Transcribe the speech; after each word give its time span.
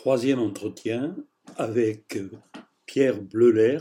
troisième 0.00 0.38
entretien 0.38 1.14
avec 1.58 2.16
Pierre 2.86 3.20
Bleuler, 3.20 3.80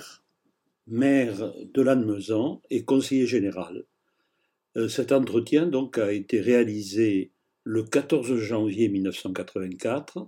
maire 0.86 1.54
de 1.74 1.82
Lannemezan 1.82 2.62
et 2.70 2.84
conseiller 2.84 3.26
général. 3.26 3.86
Euh, 4.76 4.90
cet 4.90 5.14
entretien 5.14 5.66
donc 5.66 5.98
a 5.98 6.12
été 6.12 6.42
réalisé 6.42 7.32
le 7.64 7.84
14 7.84 8.36
janvier 8.36 8.90
1984 8.90 10.28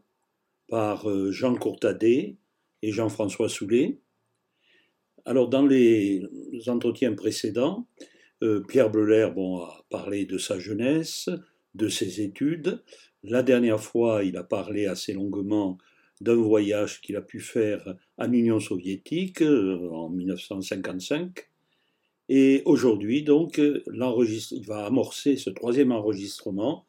par 0.70 1.10
euh, 1.10 1.30
Jean 1.30 1.56
Courtadet 1.56 2.38
et 2.82 2.92
Jean-François 2.94 3.50
Soulet. 3.50 4.00
Alors 5.26 5.50
dans 5.50 5.66
les 5.66 6.24
entretiens 6.68 7.16
précédents, 7.16 7.86
euh, 8.44 8.62
Pierre 8.62 8.92
Bleuler 8.92 9.28
bon, 9.36 9.60
a 9.60 9.86
parlé 9.90 10.24
de 10.24 10.38
sa 10.38 10.58
jeunesse, 10.58 11.30
de 11.76 11.90
ses 11.90 12.22
études. 12.22 12.82
La 13.24 13.44
dernière 13.44 13.80
fois, 13.80 14.24
il 14.24 14.38
a 14.38 14.44
parlé 14.44 14.88
assez 14.88 15.14
longuement 15.14 15.78
d'un 16.22 16.36
voyage 16.36 17.02
qu'il 17.02 17.16
a 17.16 17.22
pu 17.22 17.40
faire 17.40 17.96
en 18.18 18.32
Union 18.32 18.60
soviétique 18.60 19.42
euh, 19.42 19.90
en 19.90 20.10
1955. 20.10 21.50
Et 22.30 22.62
aujourd'hui, 22.66 23.24
donc, 23.24 23.58
il 23.58 24.64
va 24.66 24.86
amorcer 24.86 25.36
ce 25.36 25.50
troisième 25.50 25.92
enregistrement 25.92 26.86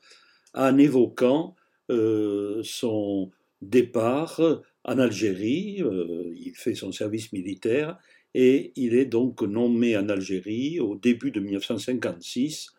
en 0.55 0.79
évoquant 0.79 1.57
euh, 1.91 2.61
son 2.63 3.31
départ 3.61 4.41
en 4.85 4.99
Algérie. 4.99 5.83
Euh, 5.83 6.33
il 6.37 6.55
fait 6.55 6.75
son 6.75 6.93
service 6.93 7.33
militaire 7.33 7.99
et 8.35 8.73
il 8.77 8.95
est 8.95 9.07
donc 9.07 9.43
nommé 9.43 9.97
en 9.97 10.09
Algérie 10.09 10.81
au 10.81 10.97
début 10.97 11.31
de 11.31 11.41
1956, 11.41 12.71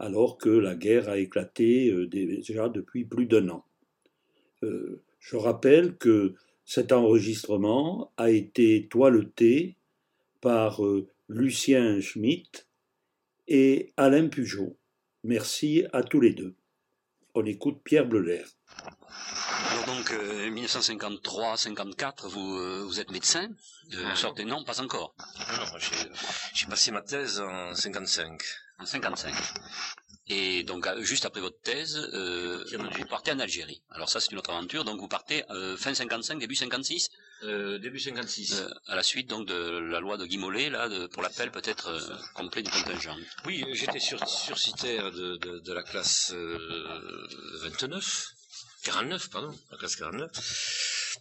alors 0.00 0.38
que 0.38 0.48
la 0.48 0.74
guerre 0.74 1.08
a 1.08 1.18
éclaté 1.18 1.94
déjà 2.08 2.68
depuis 2.68 3.04
plus 3.04 3.26
d'un 3.26 3.48
an. 3.50 3.64
Je 4.62 5.36
rappelle 5.36 5.96
que 5.96 6.34
cet 6.64 6.92
enregistrement 6.92 8.12
a 8.16 8.30
été 8.30 8.86
toileté 8.88 9.76
par 10.40 10.84
euh, 10.84 11.08
Lucien 11.28 12.00
Schmitt 12.00 12.66
et 13.48 13.92
Alain 13.96 14.28
Pujot. 14.28 14.76
Merci 15.24 15.84
à 15.92 16.02
tous 16.02 16.20
les 16.20 16.32
deux. 16.32 16.54
On 17.34 17.44
écoute 17.44 17.80
Pierre 17.84 18.06
Bleuler. 18.06 18.44
Alors 19.70 19.84
donc, 19.84 20.12
1953-54, 20.12 22.26
euh, 22.26 22.28
vous, 22.28 22.56
euh, 22.56 22.84
vous 22.84 23.00
êtes 23.00 23.10
médecin 23.10 23.48
de 23.90 24.14
sorte 24.14 24.38
Non, 24.40 24.64
pas 24.64 24.80
encore. 24.80 25.14
Non, 25.38 25.78
j'ai 26.54 26.66
passé 26.66 26.92
ma 26.92 27.02
thèse 27.02 27.40
en 27.40 27.74
55. 27.74 28.40
En 28.80 28.86
55. 28.86 29.34
Et 30.28 30.62
donc, 30.62 30.86
juste 31.00 31.26
après 31.26 31.40
votre 31.40 31.60
thèse, 31.60 31.96
euh, 32.14 32.64
vous 32.72 33.06
partez 33.06 33.32
en 33.32 33.40
Algérie. 33.40 33.82
Alors 33.90 34.08
ça, 34.08 34.20
c'est 34.20 34.30
une 34.30 34.38
autre 34.38 34.50
aventure. 34.50 34.84
Donc, 34.84 35.00
vous 35.00 35.08
partez 35.08 35.44
euh, 35.50 35.76
fin 35.76 35.92
55, 35.92 36.38
début 36.38 36.54
56 36.54 37.10
euh, 37.42 37.78
Début 37.78 37.98
56. 37.98 38.60
Euh, 38.60 38.68
à 38.86 38.96
la 38.96 39.02
suite 39.02 39.28
donc 39.28 39.46
de 39.48 39.54
la 39.54 40.00
loi 40.00 40.16
de 40.18 40.26
Guy 40.26 40.38
Mollet, 40.38 40.70
là, 40.70 40.88
de, 40.88 41.06
pour 41.06 41.22
l'appel 41.22 41.50
peut-être 41.50 41.88
euh, 41.88 42.16
complet 42.34 42.62
du 42.62 42.70
contingent. 42.70 43.16
Oui, 43.46 43.64
j'étais 43.72 43.98
sur, 43.98 44.26
sursitaire 44.28 45.10
de, 45.10 45.36
de, 45.36 45.58
de, 45.58 45.72
la 45.72 45.82
classe 45.82 46.32
29, 46.32 48.28
49, 48.84 49.30
pardon, 49.30 49.58
la 49.70 49.78
classe 49.78 49.96
49. 49.96 51.16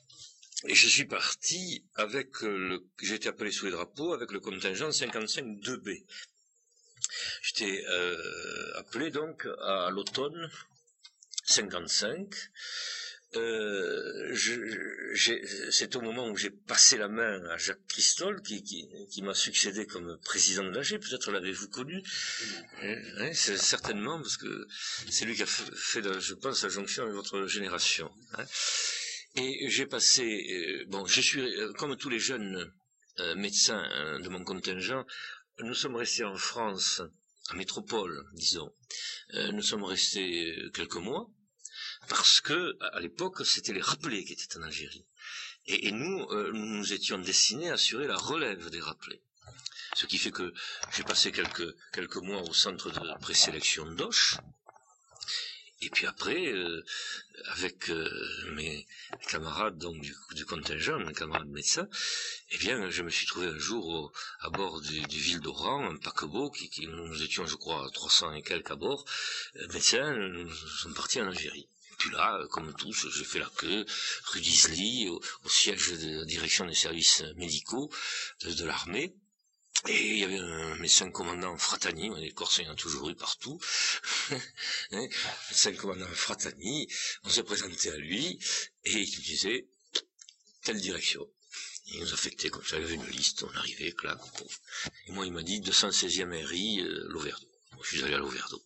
Et 0.66 0.76
je 0.76 0.88
suis 0.88 1.06
parti 1.06 1.86
avec 1.96 2.42
le, 2.42 2.86
j'ai 3.02 3.16
été 3.16 3.30
appelé 3.30 3.52
sous 3.52 3.66
les 3.66 3.72
drapeaux 3.72 4.14
avec 4.14 4.32
le 4.34 4.42
contingent 4.42 4.92
55 4.92 5.46
2B. 5.62 6.04
J'étais 7.42 7.84
euh, 7.90 8.78
appelé 8.78 9.12
donc 9.12 9.48
à 9.62 9.90
l'automne 9.92 10.50
55. 11.46 12.34
Euh, 13.36 14.36
c'est 15.72 15.96
au 15.96 16.02
moment 16.02 16.28
où 16.30 16.36
j'ai 16.36 16.50
passé 16.50 16.98
la 16.98 17.08
main 17.08 17.44
à 17.50 17.58
Jacques 17.58 17.86
Christol, 17.88 18.42
qui, 18.42 18.64
qui, 18.64 19.22
m'a 19.22 19.36
succédé 19.36 19.86
comme 19.86 20.18
président 20.26 20.64
de 20.64 20.72
l'AG. 20.72 21.00
Peut-être 21.00 21.32
l'avez-vous 21.32 21.70
connu 21.70 22.02
hein, 22.82 23.32
C'est 23.34 23.58
certainement 23.58 24.20
parce 24.20 24.38
que 24.38 24.68
c'est 25.12 25.26
lui 25.26 25.36
qui 25.36 25.44
a 25.44 25.46
fait, 25.46 26.02
je 26.20 26.34
pense, 26.34 26.64
la 26.64 26.70
jonction 26.70 27.04
avec 27.04 27.14
votre 27.14 27.46
génération. 27.46 28.12
Hein. 28.34 28.46
Et 29.36 29.70
j'ai 29.70 29.86
passé, 29.86 30.24
euh, 30.24 30.86
bon, 30.88 31.06
je 31.06 31.22
suis 31.22 31.56
comme 31.78 31.96
tous 31.98 32.10
les 32.10 32.20
jeunes 32.20 32.72
médecins 33.36 33.84
de 34.22 34.30
mon 34.30 34.44
contingent, 34.46 35.06
nous 35.62 35.74
sommes 35.76 35.96
restés 35.96 36.24
en 36.24 36.38
France, 36.38 37.02
en 37.52 37.56
métropole, 37.56 38.26
disons. 38.34 38.74
Euh, 39.34 39.52
nous 39.52 39.62
sommes 39.62 39.84
restés 39.84 40.56
euh, 40.58 40.70
quelques 40.72 40.96
mois 40.96 41.30
parce 42.08 42.42
que 42.42 42.78
à 42.94 43.00
l'époque 43.00 43.46
c'était 43.46 43.74
les 43.74 43.82
rappelés 43.82 44.24
qui 44.26 44.34
étaient 44.34 44.58
en 44.58 44.64
Algérie. 44.64 45.06
Et, 45.66 45.92
nous, 45.92 46.24
euh, 46.32 46.52
nous 46.54 46.94
étions 46.94 47.20
destinés 47.20 47.70
à 47.70 47.74
assurer 47.74 48.08
la 48.08 48.18
relève 48.18 48.70
des 48.70 48.80
rappelés. 48.80 49.22
Ce 49.94 50.06
qui 50.08 50.18
fait 50.18 50.32
que 50.32 50.54
j'ai 50.96 51.04
passé 51.04 51.32
quelques, 51.32 51.76
quelques 51.92 52.18
mois 52.18 52.42
au 52.42 52.54
centre 52.54 52.90
de 52.90 53.20
présélection 53.20 53.86
d'Oche, 53.92 54.38
et 55.82 55.90
puis 55.90 56.08
après, 56.08 56.48
euh, 56.48 56.84
avec 57.52 57.90
euh, 57.90 58.52
mes 58.52 58.86
camarades 59.30 59.78
donc 59.78 60.02
du, 60.02 60.14
du, 60.32 60.46
contingent, 60.46 61.00
mes 61.00 61.14
camarades 61.14 61.48
médecins, 61.48 61.88
eh 62.52 62.58
bien, 62.58 62.90
je 62.90 63.02
me 63.02 63.10
suis 63.10 63.26
trouvé 63.26 63.48
un 63.48 63.58
jour 63.58 64.12
à 64.42 64.50
bord 64.50 64.82
du, 64.82 65.00
du 65.02 65.20
Ville 65.20 65.40
d'Oran, 65.40 65.90
un 65.90 65.96
paquebot, 65.96 66.52
qui, 66.52 66.70
qui, 66.70 66.88
nous 66.88 67.24
étions, 67.24 67.46
je 67.46 67.56
crois, 67.56 67.90
300 67.94 68.34
et 68.34 68.42
quelques 68.42 68.72
à 68.72 68.76
bord, 68.76 69.06
euh, 69.56 69.68
médecins, 69.72 70.14
nous 70.16 70.54
sommes 70.54 70.94
partis 70.94 71.22
en 71.22 71.28
Algérie. 71.28 71.70
Et 71.92 71.96
puis 71.98 72.12
là, 72.12 72.46
comme 72.50 72.74
tous, 72.74 73.10
j'ai 73.10 73.24
fait 73.24 73.40
la 73.40 73.50
queue, 73.58 73.86
rue 74.26 74.42
d'Isly, 74.42 75.08
au, 75.08 75.22
siège 75.48 75.94
de 75.94 76.20
la 76.20 76.26
direction 76.26 76.66
des 76.66 76.76
services 76.76 77.24
médicaux 77.38 77.90
de, 78.42 78.52
de 78.52 78.66
l'armée. 78.66 79.16
Et 79.88 80.12
il 80.12 80.18
y 80.18 80.24
avait 80.26 80.40
un 80.40 80.76
médecin 80.76 81.10
commandant 81.10 81.58
Fratani, 81.58 82.12
les 82.20 82.32
Corses, 82.32 82.58
il 82.58 82.66
y 82.66 82.68
en 82.68 82.74
a 82.74 82.76
toujours 82.76 83.10
eu 83.10 83.16
partout. 83.16 83.60
hein, 84.92 85.08
médecin 85.50 85.74
commandant 85.74 86.08
Fratani, 86.08 86.88
on 87.24 87.30
s'est 87.30 87.44
présenté 87.44 87.90
à 87.90 87.98
lui, 87.98 88.40
et 88.84 88.92
il 88.92 89.16
nous 89.16 89.24
disait, 89.24 89.68
telle 90.64 90.82
direction. 90.82 91.26
Il 91.88 92.02
nous 92.02 92.14
affectait 92.14 92.50
comme 92.50 92.64
ça, 92.64 92.78
il 92.78 92.82
y 92.82 92.86
avait 92.86 92.96
une 92.96 93.08
liste, 93.08 93.44
on 93.44 93.56
arrivait, 93.56 93.94
clac, 93.94 94.20
Et 95.08 95.12
moi, 95.12 95.26
il 95.26 95.32
m'a 95.32 95.44
dit 95.44 95.62
216e 95.62 96.46
RI, 96.46 96.82
euh, 96.82 97.06
Lauverdo. 97.08 97.48
je 97.82 97.96
suis 97.96 98.04
allé 98.04 98.14
à 98.14 98.20
Lauverdo. 98.20 98.62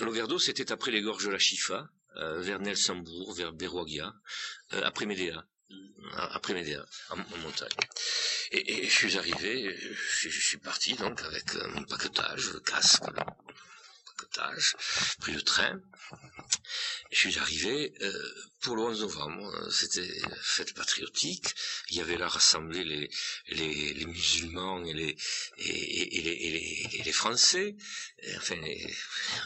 Lauverdo, 0.00 0.38
c'était 0.38 0.70
après 0.70 0.90
les 0.90 1.00
gorges 1.00 1.24
de 1.24 1.30
la 1.30 1.38
Chifa, 1.38 1.90
euh, 2.16 2.40
vers 2.40 2.60
Nelsambourg, 2.60 3.34
vers 3.34 3.52
Berroagia, 3.52 4.14
euh, 4.74 4.82
après 4.84 5.06
Médéa. 5.06 5.46
Mm. 5.70 5.86
Après 6.32 6.54
Médéa, 6.54 6.84
en 7.10 7.16
montagne. 7.16 7.68
Et, 8.52 8.84
je 8.84 8.90
suis 8.90 9.18
arrivé, 9.18 9.76
je, 9.76 10.28
suis 10.28 10.58
parti 10.58 10.94
donc 10.94 11.20
avec 11.22 11.54
mon 11.74 11.82
paquetage, 11.82 12.52
le 12.52 12.60
casque, 12.60 13.02
paquetage, 14.16 14.76
pris 15.20 15.32
le 15.32 15.42
train. 15.42 15.80
je 17.10 17.18
suis 17.18 17.38
arrivé 17.38 17.92
euh, 18.00 18.34
pour 18.60 18.76
le 18.76 18.82
11 18.82 19.00
novembre, 19.02 19.70
c'était 19.70 20.08
fête 20.40 20.74
patriotique. 20.74 21.54
Il 21.90 21.96
y 21.96 22.00
avait 22.00 22.16
là 22.16 22.28
rassemblé 22.28 22.84
les, 22.84 23.08
les, 23.48 24.06
musulmans 24.06 24.84
et 24.84 24.92
les, 24.92 25.16
et, 25.58 26.18
et, 26.18 26.22
les, 26.22 26.98
et 26.98 27.02
les, 27.04 27.12
Français. 27.12 27.76
enfin, 28.36 28.56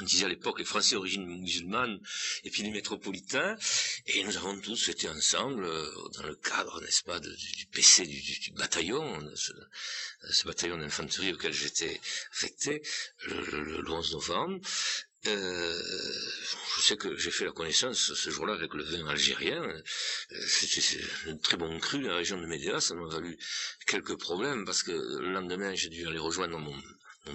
on 0.00 0.04
disait 0.04 0.24
à 0.24 0.28
l'époque 0.28 0.58
les 0.58 0.64
Français 0.64 0.94
d'origine 0.94 1.26
musulmane 1.26 2.00
et 2.44 2.50
puis 2.50 2.62
les 2.62 2.70
métropolitains. 2.70 3.56
Et 4.06 4.24
nous 4.24 4.36
avons 4.36 4.58
tous 4.60 4.88
été 4.88 5.08
ensemble 5.08 5.64
euh, 5.64 5.90
dans 6.14 6.26
le 6.26 6.36
cadre, 6.36 6.80
n'est-ce 6.80 7.02
pas, 7.02 7.20
du 7.20 7.66
PC 7.72 8.06
du, 8.06 8.52
bataillon, 8.52 9.30
ce, 9.34 10.46
bataillon 10.46 10.78
d'infanterie 10.78 11.32
auquel 11.34 11.52
j'étais 11.52 12.00
affecté 12.32 12.82
le 13.26 13.90
11 13.90 14.12
novembre. 14.12 14.59
Euh, 15.26 15.82
je 16.76 16.80
sais 16.82 16.96
que 16.96 17.14
j'ai 17.16 17.30
fait 17.30 17.44
la 17.44 17.52
connaissance 17.52 18.14
ce 18.14 18.30
jour-là 18.30 18.54
avec 18.54 18.72
le 18.72 18.82
vin 18.82 19.06
algérien. 19.06 19.62
Euh, 19.62 19.82
c'était 20.46 21.04
un 21.28 21.36
très 21.36 21.58
bon 21.58 21.78
cru, 21.78 22.00
la 22.00 22.16
région 22.16 22.40
de 22.40 22.46
Médéa. 22.46 22.80
Ça 22.80 22.94
m'a 22.94 23.06
valu 23.06 23.38
quelques 23.86 24.18
problèmes 24.18 24.64
parce 24.64 24.82
que 24.82 24.92
le 24.92 25.30
lendemain, 25.32 25.74
j'ai 25.74 25.90
dû 25.90 26.06
aller 26.06 26.18
rejoindre 26.18 26.58
mon, 26.58 26.74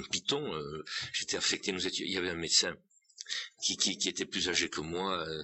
piton. 0.09 0.55
Euh, 0.55 0.83
j'étais 1.13 1.37
affecté. 1.37 1.71
Il 1.71 2.11
y 2.11 2.17
avait 2.17 2.31
un 2.31 2.35
médecin 2.35 2.75
qui, 3.61 3.77
qui, 3.77 3.97
qui, 3.97 4.09
était 4.09 4.25
plus 4.25 4.49
âgé 4.49 4.69
que 4.69 4.81
moi, 4.81 5.27
euh, 5.27 5.43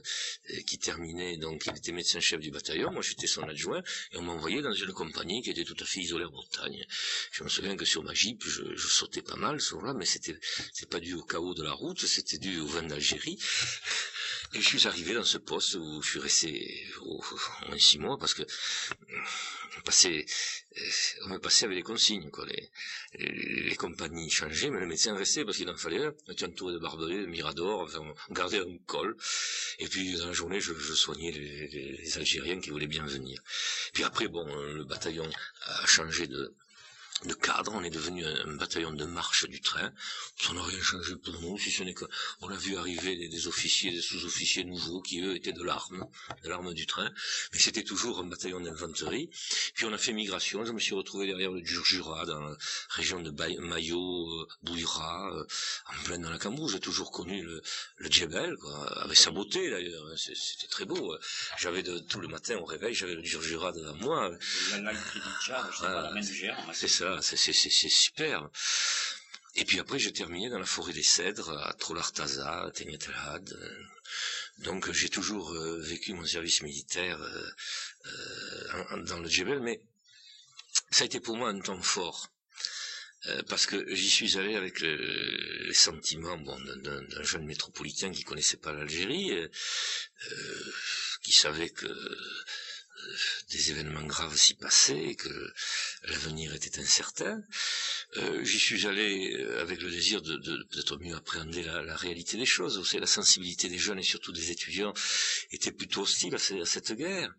qui 0.68 0.78
terminait, 0.78 1.38
donc 1.38 1.66
il 1.66 1.76
était 1.76 1.92
médecin-chef 1.92 2.40
du 2.40 2.52
bataillon, 2.52 2.92
moi 2.92 3.02
j'étais 3.02 3.28
son 3.28 3.44
adjoint, 3.44 3.82
et 4.12 4.18
on 4.18 4.22
m'a 4.22 4.34
envoyé 4.34 4.62
dans 4.62 4.74
une 4.74 4.94
compagnie 4.94 5.42
qui 5.42 5.50
était 5.50 5.64
tout 5.64 5.78
à 5.80 5.86
fait 5.86 6.02
isolée 6.02 6.26
en 6.26 6.32
Bretagne. 6.32 6.86
Je 7.32 7.44
me 7.44 7.50
souviens 7.50 7.76
que 7.76 7.86
sur 7.86 8.04
ma 8.04 8.14
jeep, 8.14 8.44
je, 8.44 8.76
je 8.76 8.88
sautais 8.88 9.22
pas 9.22 9.36
mal 9.36 9.60
ce 9.60 9.72
jour-là, 9.72 9.94
mais 9.94 10.06
c'était 10.06 10.38
c'est 10.74 10.90
pas 10.90 11.00
dû 11.00 11.14
au 11.16 11.24
chaos 11.24 11.54
de 11.54 11.64
la 11.64 11.74
route, 11.74 12.06
c'était 12.06 12.38
dû 12.38 12.60
au 12.60 12.68
vin 12.68 12.84
d'Algérie. 12.84 13.40
Et 14.54 14.60
je 14.62 14.68
suis 14.68 14.88
arrivé 14.88 15.14
dans 15.14 15.24
ce 15.24 15.38
poste 15.38 15.76
où 15.76 16.02
je 16.02 16.10
suis 16.10 16.20
resté 16.20 16.86
au, 17.02 17.24
moins 17.68 17.78
six 17.78 18.00
mois 18.00 18.18
parce 18.18 18.34
que 18.34 18.44
on 19.78 19.82
passait, 19.82 20.26
on 21.24 21.30
me 21.30 21.38
passait 21.38 21.66
avec 21.66 21.78
les 21.78 21.84
consignes, 21.84 22.30
quoi. 22.30 22.46
Les, 22.46 22.70
les, 23.14 23.76
compagnies 23.76 24.30
changeaient, 24.30 24.70
mais 24.70 24.82
le 24.82 24.88
médecin 24.88 25.16
restait 25.16 25.46
parce 25.46 25.58
qu'il 25.58 25.70
en 25.70 25.78
fallait 25.78 26.04
un. 26.04 26.14
On 26.28 26.34
était 26.34 26.46
entouré 26.46 26.74
de 26.74 26.80
barbelés, 26.80 27.22
de 27.22 27.26
miradors, 27.28 27.82
enfin, 27.82 28.14
on 28.30 28.34
gardait 28.34 28.60
un 28.60 28.78
col. 28.86 29.16
Et 29.80 29.88
puis, 29.88 30.18
dans 30.18 30.28
la 30.28 30.34
journée, 30.34 30.60
je, 30.60 30.74
je 30.74 30.94
soignais 30.94 31.32
les, 31.32 31.68
les, 31.68 32.18
Algériens 32.18 32.60
qui 32.60 32.70
voulaient 32.72 32.88
bien 32.88 33.06
venir. 33.06 33.42
Puis 33.94 34.04
après, 34.04 34.28
bon, 34.28 34.46
le 34.46 34.84
bataillon 34.84 35.30
a 35.66 35.86
changé 35.86 36.28
de, 36.28 36.54
de 37.26 37.34
cadre, 37.34 37.74
on 37.74 37.84
est 37.84 37.92
devenu 37.92 38.26
un, 38.26 38.54
bataillon 38.54 38.92
de 38.92 39.06
marche 39.06 39.48
du 39.48 39.62
train. 39.62 39.92
Ça 40.40 40.54
n'a 40.54 40.64
rien 40.64 40.82
changé 40.82 41.16
pour 41.16 41.40
nous, 41.42 41.58
si 41.58 41.72
ce 41.72 41.84
n'est 41.84 41.94
qu'on 41.94 42.50
a 42.50 42.56
vu 42.58 42.76
arriver 42.78 43.28
des, 43.28 43.48
officiers, 43.48 43.92
des 43.92 44.02
sous-officiers 44.02 44.64
nouveaux 44.64 45.02
qui 45.02 45.22
eux 45.22 45.36
étaient 45.36 45.54
de 45.54 45.64
l'arme, 45.64 46.08
de 46.44 46.50
l'arme 46.50 46.74
du 46.74 46.88
train. 46.88 47.12
Mais 47.54 47.60
c'était 47.60 47.84
toujours 47.84 48.20
un 48.20 48.24
bataillon 48.24 48.60
d'infanterie. 48.60 49.30
Puis 49.76 49.86
on 49.86 49.94
a 49.94 49.98
fait 49.98 50.14
migration. 50.14 50.66
Je 50.66 50.72
me 50.72 50.80
suis 50.80 50.96
retrouvé 50.96 51.28
derrière 51.28 51.52
le 51.52 51.64
Djurjura, 51.64 52.26
dans 52.26 52.40
la 52.40 52.58
région 52.90 53.22
de 53.22 53.30
Mayo, 53.60 54.42
euh, 54.42 54.48
Bouira, 54.64 55.32
euh, 55.36 55.46
en 55.88 56.04
plein 56.04 56.18
dans 56.18 56.30
la 56.30 56.40
Cambou. 56.40 56.70
J'ai 56.70 56.80
toujours 56.80 57.12
connu 57.12 57.44
le, 57.44 57.62
le 57.98 58.10
Djebel, 58.10 58.56
quoi, 58.58 59.04
avec 59.04 59.18
sa 59.18 59.32
beauté 59.32 59.70
d'ailleurs. 59.70 60.06
Hein. 60.08 60.16
C'était 60.16 60.68
très 60.70 60.86
beau. 60.86 61.16
J'avais 61.60 61.84
de, 61.84 62.00
tout 62.00 62.20
le 62.20 62.28
matin 62.28 62.58
au 62.58 62.66
réveil, 62.66 62.96
j'avais 62.96 63.16
le 63.16 63.24
Djurjura 63.24 63.72
devant 63.74 63.96
moi. 63.96 64.32
C'est 66.74 66.88
ça 66.88 67.11
c'est 67.22 67.36
super. 67.70 68.50
Et 69.56 69.66
puis 69.66 69.80
après, 69.80 70.00
j'ai 70.00 70.14
terminé 70.14 70.50
dans 70.50 70.60
la 70.60 70.66
forêt 70.66 70.94
des 70.94 71.04
Cèdres, 71.04 71.58
à 71.68 71.74
Trolartaza, 71.74 72.64
à 72.64 72.72
Tegnetelhad. 72.72 73.54
Donc 74.60 74.92
j'ai 74.92 75.10
toujours 75.10 75.52
euh, 75.54 75.80
vécu 75.82 76.14
mon 76.14 76.26
service 76.26 76.62
militaire 76.62 77.22
euh, 77.22 77.52
euh, 78.06 79.04
dans 79.04 79.20
le 79.20 79.30
Djebel, 79.30 79.60
mais 79.60 79.82
ça 80.92 81.04
a 81.04 81.06
été 81.06 81.20
pour 81.20 81.36
moi 81.38 81.50
un 81.50 81.60
temps 81.60 81.82
fort. 81.82 82.30
parce 83.48 83.66
que 83.66 83.94
j'y 83.94 84.10
suis 84.10 84.38
allé 84.38 84.56
avec 84.56 84.80
les 84.82 85.74
sentiments 85.74 86.38
d'un 86.38 87.24
jeune 87.24 87.46
métropolitain 87.46 88.12
qui 88.12 88.24
connaissait 88.24 88.58
pas 88.58 88.72
l'Algérie, 88.72 89.32
qui 91.22 91.32
savait 91.32 91.70
que 91.70 91.88
des 93.50 93.72
événements 93.72 94.04
graves 94.04 94.36
s'y 94.36 94.54
passaient, 94.54 95.16
que 95.16 95.54
l'avenir 96.04 96.54
était 96.54 96.80
incertain. 96.80 97.44
Euh, 98.18 98.44
j'y 98.44 98.60
suis 98.60 98.88
allé 98.88 99.36
euh, 99.38 99.62
avec 99.62 99.82
le 99.82 99.90
désir 99.90 100.22
de, 100.22 100.38
peut-être 100.72 100.98
mieux 100.98 101.16
appréhender 101.16 101.64
la, 101.64 101.96
réalité 101.96 102.38
des 102.38 102.46
choses. 102.46 102.78
Aussi, 102.78 103.00
la 103.00 103.08
sensibilité 103.08 103.70
des 103.70 103.78
jeunes 103.78 104.00
et 104.00 104.04
surtout 104.04 104.32
des 104.32 104.52
étudiants 104.52 104.94
était 105.52 105.72
plutôt 105.72 106.02
hostile 106.02 106.36
à 106.36 106.66
cette 106.66 106.92
guerre. 106.94 107.34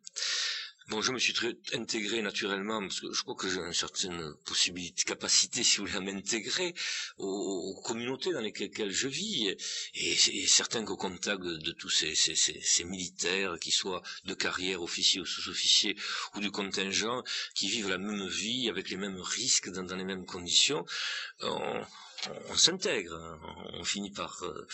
Bon, 0.89 1.01
je 1.01 1.13
me 1.13 1.19
suis 1.19 1.35
intégré 1.75 2.23
naturellement, 2.23 2.81
parce 2.81 3.01
que 3.01 3.13
je 3.13 3.23
crois 3.23 3.37
que 3.37 3.49
j'ai 3.49 3.61
une 3.61 3.73
certaine 3.73 4.35
possibilité, 4.45 5.05
capacité, 5.05 5.63
si 5.63 5.79
vous 5.79 5.87
voulez, 5.87 5.97
à 5.97 6.01
m'intégrer 6.01 6.75
aux, 7.19 7.81
communautés 7.85 8.33
dans 8.33 8.41
lesquelles 8.41 8.91
je 8.91 9.09
vis. 9.09 9.57
Et, 9.95 10.17
c'est 10.17 10.47
certain 10.47 10.85
qu'au 10.85 10.97
contact 10.97 11.43
de, 11.43 11.73
tous 11.73 11.89
ces, 11.89 12.85
militaires, 12.85 13.59
qui 13.61 13.71
soient 13.71 14.03
de 14.25 14.35
carrière, 14.35 14.83
officiers 14.83 15.21
ou 15.21 15.27
sous-officiers, 15.27 15.97
ou 16.35 16.41
du 16.41 16.51
contingent, 16.51 17.23
qui 17.55 17.69
vivent 17.69 17.89
la 17.89 17.99
même 17.99 18.27
vie, 18.29 18.69
avec 18.69 18.91
les 18.91 18.97
mêmes 18.97 19.21
risques, 19.21 19.71
dans, 19.71 19.97
les 19.97 20.05
mêmes 20.05 20.27
conditions, 20.27 20.85
on, 21.41 21.81
on 22.49 22.57
s'intègre, 22.57 23.15
hein. 23.15 23.41
on 23.75 23.85
finit 23.85 24.11
par, 24.11 24.43
euh, 24.45 24.67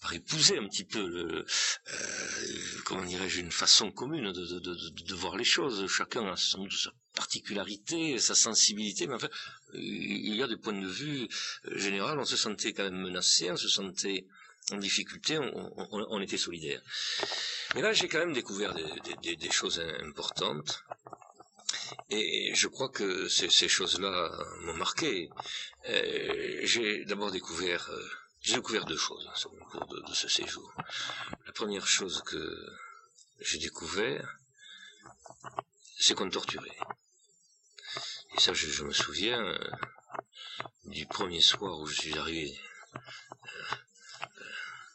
par 0.00 0.12
épouser 0.12 0.58
un 0.58 0.66
petit 0.68 0.84
peu 0.84 1.06
le, 1.06 1.44
euh, 1.44 2.78
comment 2.84 3.04
dirais-je, 3.04 3.40
une 3.40 3.52
façon 3.52 3.90
commune 3.90 4.32
de, 4.32 4.46
de, 4.46 4.58
de, 4.58 4.90
de, 5.04 5.14
voir 5.14 5.36
les 5.36 5.44
choses. 5.44 5.86
Chacun 5.88 6.26
a 6.26 6.34
doute 6.56 6.72
sa 6.72 6.92
particularité, 7.14 8.18
sa 8.18 8.34
sensibilité, 8.34 9.06
mais 9.06 9.14
enfin, 9.14 9.28
il 9.74 10.34
y 10.34 10.42
a 10.42 10.48
des 10.48 10.56
points 10.56 10.78
de 10.78 10.86
vue 10.86 11.28
euh, 11.66 11.78
général, 11.78 12.18
on 12.18 12.24
se 12.24 12.36
sentait 12.36 12.72
quand 12.72 12.84
même 12.84 13.00
menacé, 13.00 13.50
on 13.50 13.56
se 13.56 13.68
sentait 13.68 14.26
en 14.72 14.76
difficulté, 14.76 15.38
on, 15.38 15.72
on, 15.76 16.06
on 16.10 16.20
était 16.20 16.38
solidaire. 16.38 16.82
Mais 17.74 17.82
là, 17.82 17.92
j'ai 17.92 18.08
quand 18.08 18.18
même 18.18 18.32
découvert 18.32 18.74
des, 18.74 18.84
des, 19.22 19.36
des 19.36 19.50
choses 19.50 19.80
importantes. 20.02 20.84
Et 22.10 22.52
je 22.54 22.66
crois 22.66 22.88
que 22.88 23.28
ces, 23.28 23.68
choses-là 23.68 24.44
m'ont 24.62 24.74
marqué. 24.74 25.30
Euh, 25.88 26.60
j'ai 26.64 27.04
d'abord 27.04 27.30
découvert, 27.30 27.88
euh, 27.90 28.08
j'ai 28.40 28.56
découvert 28.56 28.84
deux 28.84 28.96
choses 28.96 29.28
hein, 29.28 29.48
au 29.52 29.64
cours 29.64 29.86
de, 29.86 30.12
ce 30.12 30.28
séjour. 30.28 30.74
La 31.46 31.52
première 31.52 31.86
chose 31.86 32.22
que 32.26 32.42
j'ai 33.38 33.58
découvert, 33.58 34.40
c'est 35.98 36.14
qu'on 36.14 36.28
torturait. 36.28 36.78
Et 38.36 38.40
ça, 38.40 38.54
je, 38.54 38.82
me 38.82 38.92
souviens 38.92 39.40
euh, 39.40 39.70
du 40.86 41.06
premier 41.06 41.40
soir 41.40 41.78
où 41.78 41.86
je 41.86 41.94
suis 41.94 42.18
arrivé 42.18 42.58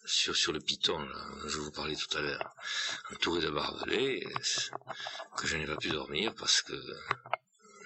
sur, 0.06 0.36
sur 0.36 0.52
le 0.52 0.60
piton, 0.60 1.00
là, 1.00 1.26
je 1.46 1.58
vous 1.58 1.72
parlais 1.72 1.96
tout 1.96 2.18
à 2.18 2.22
l'heure, 2.22 2.56
entouré 3.12 3.42
de 3.42 3.50
barbelés, 3.50 4.28
que 5.36 5.48
je 5.48 5.58
n'ai 5.58 5.66
pas 5.66 5.78
pu 5.78 5.90
dormir 5.90 6.34
parce 6.36 6.62
que 6.62 6.76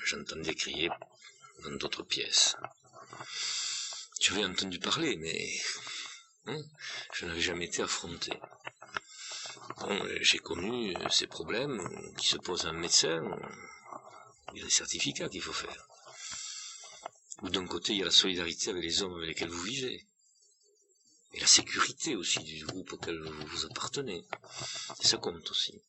j'entendais 0.06 0.56
crier 0.56 0.89
dans 1.63 1.71
d'autres 1.71 2.04
pièces. 2.04 2.56
J'avais 4.19 4.45
entendu 4.45 4.80
parler, 4.80 5.16
mais 5.18 5.50
hein, 6.48 6.62
je 7.13 7.25
n'avais 7.25 7.42
jamais 7.42 7.66
été 7.66 7.81
affronté. 7.81 8.33
j'ai 10.22 10.39
connu 10.39 10.94
ces 11.10 11.27
problèmes 11.27 11.81
qui 12.18 12.27
se 12.27 12.38
posent 12.38 12.65
à 12.65 12.69
un 12.69 12.74
médecin. 12.74 13.24
Il 14.54 14.60
y 14.60 14.62
a 14.62 14.65
des 14.65 14.72
certificats 14.72 15.30
qu'il 15.30 15.42
faut 15.42 15.54
faire. 15.54 15.88
Ou 17.42 17.50
d'un 17.50 17.65
côté, 17.65 17.94
il 17.94 18.00
y 18.00 18.01
a 18.01 18.06
la 18.06 18.12
solidarité 18.12 18.72
avec 18.72 18.83
les 18.83 19.01
hommes 19.01 19.15
avec 19.15 19.30
lesquels 19.30 19.50
vous 19.50 19.62
vivez 19.62 20.08
et 21.33 21.39
la 21.39 21.47
sécurité 21.47 22.15
aussi 22.15 22.39
du 22.39 22.65
groupe 22.65 22.93
auquel 22.93 23.19
vous 23.21 23.65
appartenez. 23.65 24.25
Ça 25.01 25.17
compte 25.17 25.49
aussi. 25.51 25.81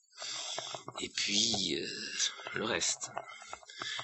Et 1.01 1.09
puis, 1.09 1.79
euh, 1.81 1.87
le 2.55 2.65
reste. 2.65 3.11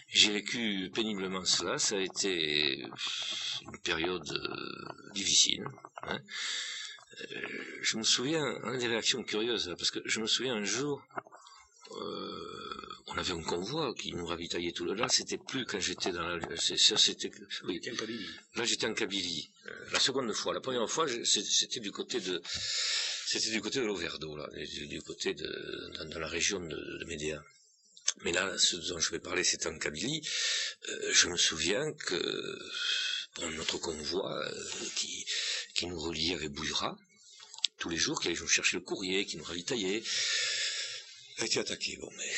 J'ai 0.09 0.33
vécu 0.33 0.91
péniblement 0.95 1.45
cela, 1.45 1.79
ça 1.79 1.97
a 1.97 2.01
été 2.01 2.87
une 3.63 3.79
période 3.83 4.31
euh, 4.33 5.13
difficile. 5.13 5.67
Hein. 6.05 6.21
Euh, 7.21 7.79
je 7.83 7.99
me 7.99 8.03
souviens, 8.03 8.45
a 8.65 8.77
des 8.77 8.87
réactions 8.87 9.23
curieuses, 9.23 9.75
parce 9.77 9.91
que 9.91 10.01
je 10.07 10.21
me 10.21 10.27
souviens 10.27 10.55
un 10.55 10.65
jour, 10.65 11.03
on 13.09 13.19
avait 13.19 13.33
un 13.33 13.43
convoi 13.43 13.95
qui 13.95 14.13
nous 14.13 14.27
ravitaillait 14.27 14.73
tout 14.73 14.85
le 14.85 14.95
là 14.95 15.09
c'était 15.09 15.39
plus 15.39 15.65
quand 15.65 15.79
j'étais 15.79 16.11
dans 16.11 16.27
la 16.27 16.57
ça 16.57 16.97
c'était 16.97 17.31
oui. 17.65 17.81
Là 18.57 18.65
j'étais 18.65 18.87
en 18.87 18.95
Kabylie. 18.95 19.51
Euh, 19.67 19.71
la 19.93 20.01
seconde 20.01 20.33
fois. 20.33 20.53
La 20.53 20.61
première 20.61 20.91
fois 20.91 21.07
c'était 21.25 21.81
du 21.81 21.93
côté 21.93 22.21
de 22.21 22.43
c'était 22.45 23.51
du 23.51 23.61
côté 23.61 23.81
de 23.81 23.85
l'Auverdo 23.85 24.37
là 24.37 24.49
du, 24.89 25.01
côté 25.03 25.35
de 25.35 26.05
dans, 26.05 26.19
la 26.19 26.27
région 26.27 26.59
de, 26.61 26.99
de 26.99 27.05
Médéa. 27.07 27.43
Mais 28.25 28.33
là 28.33 28.59
ce 28.59 28.77
dont 28.77 28.99
je 28.99 29.11
vais 29.13 29.21
parler 29.21 29.45
c'était 29.45 29.69
en 29.69 29.79
Kabylie. 29.79 30.27
Euh, 30.89 31.11
je 31.13 31.29
me 31.29 31.37
souviens 31.37 31.93
que 31.93 32.59
pour 33.35 33.49
notre 33.51 33.79
convoi 33.79 34.45
euh, 34.45 34.89
qui 34.97 35.25
qui 35.75 35.87
nous 35.87 36.01
reliait 36.01 36.35
avec 36.35 36.51
Bouira 36.51 36.99
tous 37.79 37.89
les 37.89 37.99
jours 37.99 38.21
qui 38.21 38.29
allait 38.29 38.47
chercher 38.49 38.79
le 38.79 38.83
courrier 38.83 39.27
qui 39.27 39.37
nous 39.37 39.45
ravitaillait 39.45 40.03
a 41.39 41.45
été 41.45 41.61
attaqué. 41.61 41.97
Bon 42.01 42.11
mais 42.17 42.33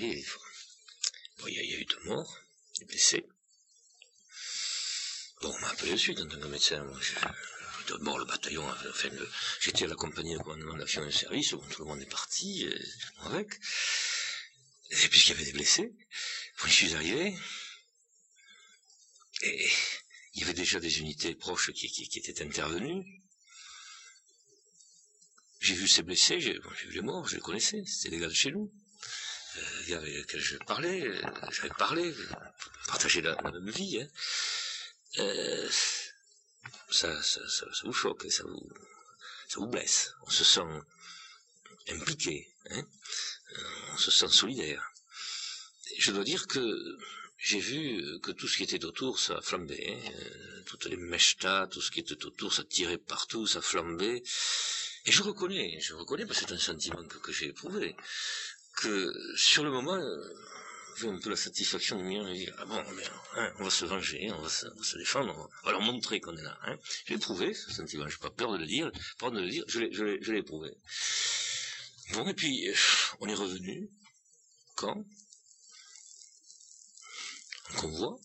il 0.00 1.54
y, 1.54 1.58
a 1.58 1.80
eu 1.80 1.84
deux 1.84 2.00
morts, 2.04 2.38
des 2.78 2.84
blessés. 2.84 3.24
Bon, 5.40 5.54
on 5.54 5.60
m'a 5.60 5.70
appelé 5.70 5.92
de 5.92 5.96
suite 5.96 6.20
en 6.20 6.28
tant 6.28 6.38
que 6.38 6.46
médecin. 6.46 6.86
D'abord, 7.88 8.18
le 8.18 8.24
bataillon, 8.24 8.66
j'étais 9.60 9.84
à 9.84 9.88
la 9.88 9.94
compagnie 9.94 10.34
de 10.34 10.38
commandement 10.38 10.76
d'action 10.76 11.06
et 11.06 11.12
service, 11.12 11.48
tout 11.48 11.82
le 11.82 11.84
monde 11.86 12.02
est 12.02 12.10
parti, 12.10 12.64
et, 12.64 12.78
avec. 13.20 13.54
Et 14.90 15.08
puisqu'il 15.08 15.30
y 15.30 15.32
avait 15.32 15.44
des 15.44 15.52
blessés, 15.52 15.92
je 16.64 16.70
suis 16.70 16.94
arrivé, 16.94 17.36
et 19.42 19.70
il 20.34 20.40
y 20.40 20.44
avait 20.44 20.54
déjà 20.54 20.80
des 20.80 20.98
unités 20.98 21.34
proches 21.34 21.72
qui, 21.72 21.90
qui, 21.90 22.18
étaient 22.18 22.42
intervenues. 22.42 23.04
J'ai 25.60 25.74
vu 25.74 25.88
ces 25.88 26.02
blessés, 26.02 26.40
j'ai 26.40 26.52
vu 26.52 26.92
les 26.92 27.00
morts, 27.00 27.26
je 27.26 27.36
les 27.36 27.40
connaissais, 27.40 27.82
c'était 27.86 28.10
des 28.10 28.18
gars 28.18 28.28
de 28.28 28.34
chez 28.34 28.52
nous 28.52 28.72
euh, 29.58 29.96
avec 29.96 30.14
lequel 30.14 30.40
je 30.40 30.56
parlais, 30.58 31.02
euh, 31.02 31.22
j'avais 31.50 31.68
parlé, 31.70 32.14
partagé 32.86 33.20
la, 33.22 33.36
même 33.42 33.70
vie. 33.70 34.00
Hein. 34.00 34.08
Euh, 35.18 35.68
ça, 36.90 37.22
ça, 37.22 37.40
vous 37.84 37.92
choque, 37.92 38.30
ça 38.30 38.44
vous, 38.44 38.72
ça 39.48 39.60
vous 39.60 39.66
blesse. 39.66 40.12
On 40.22 40.30
se 40.30 40.44
sent 40.44 40.60
impliqué, 41.88 42.48
hein. 42.70 42.82
on 43.92 43.98
se 43.98 44.10
sent 44.10 44.28
solidaire. 44.28 44.90
je 45.98 46.12
dois 46.12 46.24
dire 46.24 46.46
que 46.46 46.98
j'ai 47.38 47.60
vu 47.60 48.20
que 48.20 48.32
tout 48.32 48.48
ce 48.48 48.56
qui 48.56 48.64
était 48.64 48.84
autour, 48.84 49.18
ça 49.18 49.40
flambait. 49.40 49.86
Hein. 49.88 50.12
Toutes 50.66 50.86
les 50.86 50.96
mechtas, 50.96 51.66
tout 51.68 51.80
ce 51.80 51.90
qui 51.90 52.00
était 52.00 52.24
autour, 52.24 52.52
ça 52.52 52.64
tirait 52.64 52.98
partout, 52.98 53.46
ça 53.46 53.62
flambait. 53.62 54.22
Et 55.08 55.12
je 55.12 55.22
reconnais, 55.22 55.78
je 55.80 55.94
reconnais, 55.94 56.26
parce 56.26 56.40
que 56.40 56.46
c'est 56.48 56.54
un 56.54 56.58
sentiment 56.58 57.02
que, 57.02 57.32
j'ai 57.32 57.46
éprouvé, 57.46 57.96
que 58.80 59.12
sur 59.36 59.64
le 59.64 59.70
moment, 59.70 59.94
euh, 59.94 60.34
j'ai 60.96 61.08
un 61.08 61.18
peu 61.18 61.30
la 61.30 61.36
satisfaction 61.36 61.98
de 61.98 62.02
me 62.02 62.34
dire, 62.34 62.54
ah 62.58 62.64
bon, 62.64 62.82
hein, 63.36 63.52
on 63.58 63.64
va 63.64 63.70
se 63.70 63.84
venger, 63.84 64.30
on 64.32 64.40
va 64.40 64.48
se, 64.48 64.96
défendre, 64.96 65.50
on 65.62 65.66
va 65.66 65.72
leur 65.72 65.80
montrer 65.80 66.20
qu'on 66.20 66.36
est 66.36 66.42
là. 66.42 66.58
Hein. 66.64 66.76
J'ai 67.06 67.14
éprouvé 67.14 67.54
ce 67.54 67.72
sentiment, 67.72 68.08
j'ai 68.08 68.18
pas 68.18 68.30
peur 68.30 68.52
de 68.52 68.58
le 68.58 68.66
dire, 68.66 68.90
peur 69.18 69.30
de 69.30 69.40
le 69.40 69.48
dire, 69.48 69.64
je 69.68 70.32
l'ai 70.32 70.38
éprouvé. 70.38 70.70
Bon, 72.12 72.26
et 72.26 72.34
puis, 72.34 72.68
on 73.20 73.28
est 73.28 73.34
revenu, 73.34 73.90
quand 74.76 75.04
On 77.70 77.80
convoi, 77.80 78.18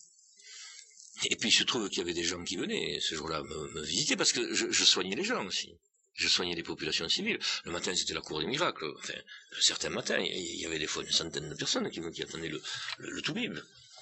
et 1.29 1.35
puis 1.35 1.49
il 1.49 1.53
se 1.53 1.63
trouve 1.63 1.89
qu'il 1.89 1.99
y 1.99 2.01
avait 2.01 2.13
des 2.13 2.23
gens 2.23 2.43
qui 2.43 2.57
venaient 2.57 2.99
ce 2.99 3.15
jour-là 3.15 3.43
me, 3.43 3.81
visiter 3.83 4.15
parce 4.15 4.31
que 4.31 4.53
je, 4.53 4.83
soignais 4.83 5.15
les 5.15 5.23
gens 5.23 5.45
aussi. 5.45 5.73
Je 6.15 6.27
soignais 6.27 6.55
les 6.55 6.63
populations 6.63 7.09
civiles. 7.09 7.39
Le 7.65 7.71
matin, 7.71 7.95
c'était 7.95 8.13
la 8.13 8.21
cour 8.21 8.39
des 8.39 8.45
miracles. 8.45 8.85
Enfin, 8.99 9.13
certains 9.59 9.89
matins, 9.89 10.19
il 10.19 10.61
y 10.61 10.65
avait 10.65 10.79
des 10.79 10.87
fois 10.87 11.03
une 11.03 11.11
centaine 11.11 11.49
de 11.49 11.55
personnes 11.55 11.89
qui, 11.89 12.21
attendaient 12.21 12.49
le, 12.49 12.61
le, 12.99 13.21
Toubib. 13.21 13.57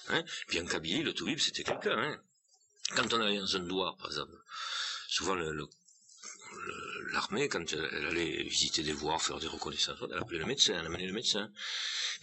Hein. 0.09 0.23
Puis 0.47 0.59
en 0.59 0.65
Kabylie, 0.65 1.03
le 1.03 1.13
Toubib, 1.13 1.39
c'était 1.39 1.63
quelqu'un. 1.63 1.97
Hein. 1.97 2.21
Quand 2.95 3.13
on 3.13 3.21
allait 3.21 3.37
dans 3.37 3.55
un 3.55 3.59
douar, 3.61 3.95
par 3.95 4.07
exemple, 4.07 4.35
souvent 5.07 5.35
l'armée, 7.13 7.47
quand 7.47 7.71
elle 7.71 8.05
allait 8.07 8.43
visiter 8.43 8.83
des 8.83 8.91
voirs, 8.91 9.21
faire 9.21 9.39
des 9.39 9.47
reconnaissances, 9.47 9.97
elle 10.11 10.17
appelait 10.17 10.39
le 10.39 10.45
médecin, 10.45 10.77
elle 10.77 10.85
amenait 10.85 11.07
le 11.07 11.13
médecin. 11.13 11.49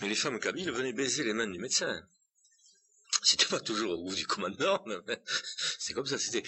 Mais 0.01 0.09
les 0.09 0.15
femmes 0.15 0.39
kabyles 0.39 0.71
venaient 0.71 0.93
baiser 0.93 1.25
les 1.25 1.33
mains 1.33 1.47
du 1.47 1.59
médecin. 1.59 2.07
C'était 3.23 3.47
pas 3.47 3.61
toujours 3.61 3.99
au 3.99 4.03
goût 4.03 4.15
du 4.15 4.27
commandant, 4.27 4.83
mais 4.87 5.19
c'est 5.79 5.93
comme 5.93 6.07
ça. 6.07 6.19
C'était 6.19 6.43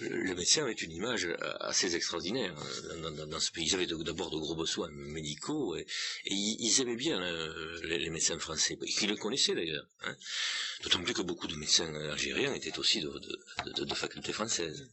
le 0.00 0.34
médecin 0.34 0.64
avait 0.64 0.72
une 0.72 0.92
image 0.92 1.28
assez 1.60 1.94
extraordinaire 1.94 2.54
hein, 2.56 3.10
dans, 3.26 3.40
ce 3.40 3.52
pays. 3.52 3.66
Ils 3.66 3.74
avaient 3.74 3.86
d'abord 3.86 4.30
de 4.30 4.38
gros 4.38 4.54
besoins 4.54 4.88
médicaux 4.90 5.76
et, 5.76 5.86
ils, 6.26 6.80
aimaient 6.80 6.96
bien 6.96 7.22
euh, 7.22 7.80
les, 7.84 8.10
médecins 8.10 8.38
français, 8.38 8.78
ils 8.82 9.08
le 9.08 9.16
connaissaient 9.16 9.54
d'ailleurs. 9.54 9.86
Hein. 10.04 10.16
D'autant 10.82 11.02
plus 11.02 11.14
que 11.14 11.22
beaucoup 11.22 11.46
de 11.46 11.56
médecins 11.56 11.92
algériens 12.10 12.54
étaient 12.54 12.78
aussi 12.78 13.00
de, 13.00 13.84
de 13.84 13.94
facultés 13.94 14.32
françaises. 14.32 14.88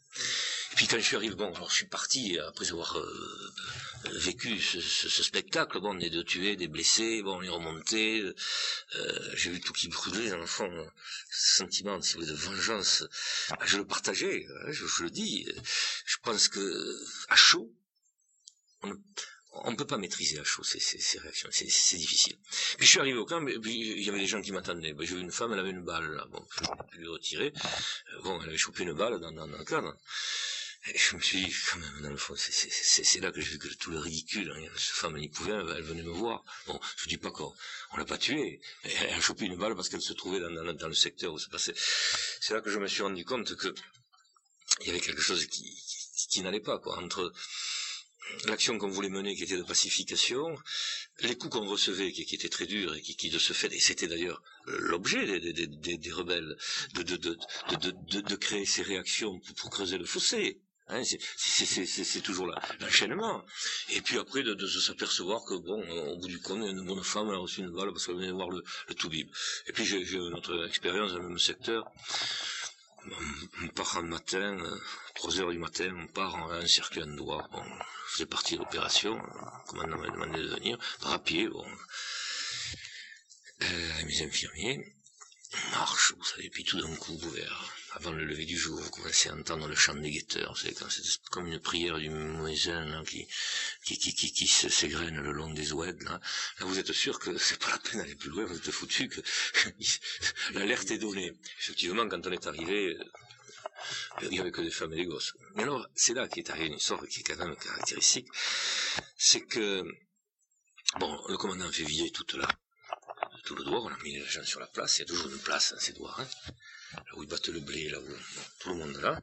Et 0.74 0.76
puis 0.76 0.88
quand 0.88 0.98
je 0.98 1.04
suis 1.04 1.16
arrivé, 1.16 1.36
bon, 1.36 1.54
je 1.70 1.74
suis 1.76 1.86
parti 1.86 2.40
après 2.40 2.72
avoir 2.72 2.98
euh, 2.98 3.54
vécu 4.12 4.60
ce, 4.60 4.82
spectacle, 4.82 5.80
bon, 5.80 5.94
des 5.94 6.10
deux 6.10 6.24
tués, 6.24 6.56
des 6.56 6.68
blessés, 6.68 7.22
bon, 7.22 7.38
on 7.38 7.44
est 7.44 7.50
remonté, 7.50 8.24
euh, 8.96 9.30
j'ai 9.36 9.52
vu 9.52 9.62
tout 9.62 9.72
qui 9.72 9.88
brûlait 9.88 10.32
dans 10.32 10.40
le 10.40 10.48
fond, 10.48 10.92
ce 11.30 11.58
sentiment 11.58 12.02
si 12.02 12.16
vous 12.16 12.26
de 12.26 12.34
vengeance, 12.34 13.04
ah, 13.52 13.60
je 13.68 13.78
le 13.78 13.86
partageais, 13.86 14.48
hein, 14.50 14.72
je, 14.72 15.04
le 15.04 15.12
dis, 15.12 15.48
je 16.08 16.18
pense 16.24 16.48
que 16.48 17.00
à 17.30 17.36
chaud, 17.36 17.72
on 18.82 19.70
ne 19.70 19.76
peut 19.76 19.86
pas 19.86 20.00
maîtriser 20.00 20.40
à 20.40 20.44
chaud 20.44 20.64
ces, 20.64 20.80
réactions, 21.20 21.50
c'est 21.52 21.98
difficile. 21.98 22.38
Puis 22.78 22.88
je 22.88 22.90
suis 22.90 23.00
arrivé 23.00 23.20
au 23.20 23.26
camp, 23.26 23.46
puis 23.46 23.92
il 23.92 24.04
y 24.04 24.10
avait 24.10 24.18
des 24.18 24.26
gens 24.26 24.42
qui 24.42 24.52
m'attendaient. 24.52 24.94
Ben, 24.94 25.06
j'ai 25.06 25.14
vu 25.14 25.22
une 25.22 25.32
femme, 25.32 25.54
elle 25.54 25.60
avait 25.60 25.70
une 25.70 25.86
balle, 25.86 26.16
là. 26.16 26.26
bon, 26.32 26.44
je 26.50 26.66
pu 26.90 26.98
lui 26.98 27.08
retirer. 27.10 27.54
Euh, 28.14 28.22
bon, 28.24 28.42
elle 28.42 28.50
avait 28.50 28.58
chopé 28.58 28.82
une 28.82 28.94
balle 28.94 29.20
dans, 29.20 29.32
dans, 29.32 29.48
dans 29.48 29.58
le 29.60 29.66
cadre. 29.66 29.96
Et 30.86 30.98
je 30.98 31.16
me 31.16 31.22
suis 31.22 31.46
dit, 31.46 31.56
quand 31.72 31.80
même, 31.80 32.02
dans 32.02 32.10
le 32.10 32.18
fond, 32.18 32.36
c'est 32.36 33.20
là 33.22 33.32
que 33.32 33.40
j'ai 33.40 33.58
vu 33.58 33.78
tout 33.78 33.92
le 33.92 34.00
ridicule, 34.00 34.52
hein. 34.52 34.70
cette 34.76 34.96
femme, 34.96 35.16
elle 35.16 35.24
y 35.24 35.30
pouvait, 35.30 35.54
elle 35.54 35.82
venait 35.84 36.04
me 36.04 36.12
voir. 36.12 36.44
Bon, 36.68 36.78
je 36.98 37.08
dis 37.08 37.18
pas 37.18 37.32
qu'on 37.32 37.54
on 37.92 37.98
l'a 37.98 38.04
pas 38.04 38.18
tuée. 38.18 38.60
Elle 38.84 39.14
a 39.14 39.22
chopé 39.22 39.46
une 39.46 39.56
balle 39.56 39.76
parce 39.76 39.88
qu'elle 39.88 40.02
se 40.02 40.12
trouvait 40.12 40.42
dans, 40.42 40.74
dans, 40.74 40.88
le 40.88 40.94
secteur 40.94 41.32
où 41.32 41.40
se 41.40 41.48
passait. 41.48 41.74
C'est 42.42 42.54
là 42.54 42.60
que 42.60 42.70
je 42.70 42.80
me 42.80 42.88
suis 42.88 43.02
rendu 43.02 43.24
compte 43.24 43.56
que 43.56 43.74
il 44.82 44.88
y 44.88 44.90
avait 44.90 45.00
quelque 45.00 45.22
chose 45.22 45.46
qui, 45.46 45.64
qui, 45.64 46.28
qui 46.28 46.42
n'allait 46.42 46.60
pas, 46.60 46.80
quoi, 46.80 46.98
entre 46.98 47.32
l'action 48.46 48.78
qu'on 48.78 48.90
voulait 48.90 49.10
mener, 49.10 49.36
qui 49.36 49.44
était 49.44 49.58
de 49.58 49.64
pacification, 49.64 50.58
les 51.20 51.38
coups 51.38 51.54
qu'on 51.54 51.66
recevait, 51.66 52.12
qui, 52.12 52.26
qui, 52.26 52.36
étaient 52.36 52.50
très 52.50 52.66
durs 52.66 52.94
et 52.96 53.02
qui, 53.02 53.16
qui 53.16 53.30
de 53.30 53.40
ce 53.40 53.54
fait, 53.54 53.72
et 53.74 53.80
c'était 53.80 54.08
d'ailleurs 54.08 54.42
l'objet 54.66 55.26
des, 55.40 55.54
des, 55.54 55.68
des, 55.68 55.98
des, 55.98 56.12
rebelles, 56.12 56.58
de, 56.94 57.04
de, 57.04 57.16
de, 57.16 58.22
de, 58.22 58.36
créer 58.36 58.66
ces 58.66 58.82
réactions 58.82 59.40
pour, 59.40 59.56
pour 59.56 59.70
creuser 59.70 59.98
le 59.98 60.06
fossé. 60.06 60.60
Hein, 60.94 61.02
c'est 61.04 62.22
toujours 62.22 62.48
l'enchaînement. 62.80 63.44
Et 63.90 64.02
puis 64.02 64.20
après, 64.20 64.44
de, 64.44 64.68
s'apercevoir 64.68 65.44
que, 65.44 65.56
bon, 65.56 65.82
au 66.12 66.18
bout 66.18 66.28
du 66.28 66.40
compte, 66.40 66.60
une 66.60 66.86
bonne 66.86 67.04
femme 67.04 67.32
a 67.32 67.38
reçu 67.38 67.62
une 67.62 67.72
balle 67.72 67.92
parce 67.92 68.06
qu'elle 68.06 68.18
venait 68.18 68.32
voir 68.32 68.50
le, 68.52 68.64
le 68.88 68.94
Toubib. 68.94 69.28
Et 69.68 69.74
puis 69.74 69.86
j'ai 69.86 70.02
une 70.02 70.36
autre 70.36 70.68
expérience 70.68 71.14
dans 71.14 71.20
le 71.20 71.30
même 71.30 71.40
secteur. 71.40 71.92
On 73.64 73.68
part 73.70 73.98
un 73.98 74.04
matin, 74.04 74.58
3 75.16 75.40
heures 75.42 75.52
du 75.52 75.58
matin, 75.58 75.92
on 75.98 76.08
part 76.08 76.36
en 76.36 76.68
circuit 76.68 77.02
en 77.02 77.08
doigt. 77.08 77.50
Bon, 77.52 77.64
je 77.64 78.14
faisais 78.14 78.26
partie 78.28 78.54
de 78.54 78.60
l'opération, 78.60 79.16
le 79.16 79.68
commandant 79.68 79.98
m'a 79.98 80.10
demandé 80.10 80.42
de 80.44 80.48
venir, 80.48 80.78
par 81.02 81.22
pied, 81.24 81.48
bon. 81.48 81.66
Euh, 83.64 84.06
mes 84.06 84.22
infirmiers, 84.22 84.96
marche, 85.72 86.14
vous 86.16 86.24
savez, 86.24 86.50
puis 86.50 86.64
tout 86.64 86.80
d'un 86.80 86.96
coup, 86.96 87.18
vers 87.18 87.74
avant 87.96 88.12
le 88.12 88.26
lever 88.26 88.46
du 88.46 88.58
jour, 88.58 88.80
vous 88.80 88.90
commencez 88.90 89.30
à 89.30 89.36
entendre 89.36 89.68
le 89.68 89.76
chant 89.76 89.94
des 89.94 90.10
guetteurs, 90.10 90.58
c'est 90.58 90.74
comme 91.30 91.46
une 91.48 91.60
prière 91.60 92.00
du 92.00 92.10
muezzin 92.10 93.04
qui, 93.06 93.28
qui, 93.84 93.98
qui, 93.98 94.32
qui, 94.32 94.48
s'égrène 94.48 95.22
le 95.22 95.32
long 95.32 95.52
des 95.54 95.72
oueds. 95.74 96.04
Là. 96.04 96.20
vous 96.62 96.80
êtes 96.80 96.92
sûr 96.92 97.20
que 97.20 97.38
c'est 97.38 97.60
pas 97.60 97.70
la 97.70 97.78
peine 97.78 98.00
d'aller 98.00 98.16
plus 98.16 98.32
loin, 98.32 98.46
vous 98.46 98.58
êtes 98.58 98.72
foutu 98.72 99.10
que 99.10 99.22
l'alerte 100.54 100.90
est 100.90 100.98
donnée. 100.98 101.34
Effectivement, 101.60 102.08
quand 102.10 102.26
on 102.26 102.32
est 102.32 102.48
arrivé, 102.48 102.98
il 104.24 104.30
n'y 104.30 104.40
avait 104.40 104.52
que 104.52 104.62
des 104.62 104.72
femmes 104.72 104.94
et 104.94 104.98
des 104.98 105.06
gosses. 105.06 105.34
Mais 105.56 105.64
alors, 105.64 105.88
c'est 105.94 106.14
là 106.14 106.28
qu'est 106.28 106.50
arrivé 106.50 106.68
une 106.68 106.78
histoire 106.78 107.06
qui 107.08 107.20
est 107.20 107.24
quand 107.24 107.38
même 107.38 107.56
caractéristique, 107.56 108.28
c'est 109.18 109.42
que, 109.42 109.84
bon, 111.00 111.22
le 111.28 111.38
commandant 111.38 111.72
fait 111.72 111.84
vider 111.84 112.10
toute 112.10 112.34
la, 112.34 112.48
tout 113.46 113.56
le 113.56 113.64
doigt, 113.64 113.82
on 113.82 113.88
a 113.90 113.98
mis 114.04 114.14
les 114.14 114.26
gens 114.26 114.44
sur 114.44 114.60
la 114.60 114.68
place, 114.68 114.98
il 114.98 115.02
y 115.02 115.04
a 115.04 115.08
toujours 115.08 115.30
une 115.30 115.40
place 115.40 115.74
dans 115.74 115.80
ces 115.80 115.94
doigts, 115.94 116.16
hein 116.18 116.28
là 116.96 117.16
où 117.16 117.24
ils 117.24 117.30
battent 117.30 117.48
le 117.48 117.60
blé, 117.60 117.90
là 117.90 118.00
où 118.00 118.08
tout 118.60 118.70
le 118.70 118.76
monde 118.76 118.98
est 118.98 119.02
là. 119.02 119.22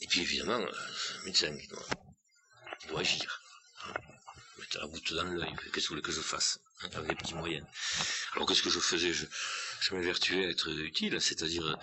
Et 0.00 0.06
puis 0.06 0.20
évidemment, 0.20 0.58
le 0.58 0.68
euh, 0.68 1.24
médecin 1.24 1.56
qui 1.56 1.68
doit, 1.68 3.00
agir. 3.00 3.40
Mettre 4.58 4.78
la 4.80 4.86
goutte 4.86 5.12
dans 5.12 5.24
l'œil, 5.24 5.54
qu'est-ce 5.56 5.70
que 5.72 5.80
vous 5.80 5.88
voulez 5.88 6.02
que 6.02 6.12
je 6.12 6.20
fasse 6.20 6.58
hein, 6.82 6.88
Avec 6.94 7.10
des 7.10 7.16
petits 7.16 7.34
moyens. 7.34 7.66
Alors 8.34 8.48
qu'est-ce 8.48 8.62
que 8.62 8.70
je 8.70 8.80
faisais? 8.80 9.12
Je, 9.12 9.26
je 9.80 9.94
m'évertuais 9.94 10.46
à 10.46 10.50
être 10.50 10.68
utile, 10.70 11.20
c'est-à-dire 11.20 11.78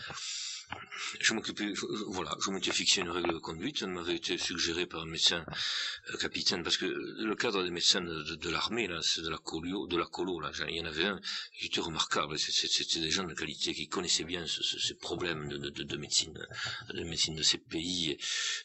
je 1.19 1.33
m'occupais, 1.33 1.73
voilà, 2.07 2.35
je 2.43 2.51
m'étais 2.51 2.71
fixé 2.71 3.01
une 3.01 3.09
règle 3.09 3.33
de 3.33 3.39
conduite, 3.39 3.81
elle 3.81 3.89
m'avait 3.89 4.15
été 4.15 4.37
suggérée 4.37 4.85
par 4.85 5.01
un 5.01 5.05
médecin 5.05 5.45
euh, 6.11 6.17
capitaine, 6.17 6.63
parce 6.63 6.77
que 6.77 6.85
le 6.85 7.35
cadre 7.35 7.63
des 7.63 7.71
médecins 7.71 8.01
de, 8.01 8.49
l'armée, 8.49 8.87
là, 8.87 8.99
c'est 9.01 9.21
de 9.21 9.29
la 9.29 9.37
colo, 9.37 9.87
de 9.87 9.97
la 9.97 10.05
colo, 10.05 10.39
là, 10.39 10.51
il 10.67 10.75
y 10.75 10.81
en 10.81 10.85
avait 10.85 11.05
un 11.05 11.19
qui 11.57 11.67
était 11.67 11.81
remarquable, 11.81 12.37
c'était 12.37 12.99
des 12.99 13.11
gens 13.11 13.23
de 13.23 13.33
qualité 13.33 13.73
qui 13.73 13.87
connaissaient 13.87 14.23
bien 14.23 14.45
ces 14.47 14.93
problèmes 14.95 15.47
de, 15.49 15.97
médecine, 15.97 16.37
de 16.93 17.03
médecine 17.03 17.35
de 17.35 17.43
ces 17.43 17.57
pays, 17.57 18.17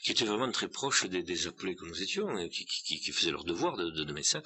qui 0.03 0.13
étaient 0.13 0.25
vraiment 0.25 0.51
très 0.51 0.69
proches 0.69 1.07
des, 1.07 1.47
appelés 1.47 1.75
que 1.77 1.85
nous 1.85 2.03
étions, 2.03 2.49
qui, 2.49 3.13
faisaient 3.13 3.31
leur 3.31 3.45
devoir 3.45 3.77
de, 3.77 3.91
de, 3.91 4.13
médecin. 4.13 4.43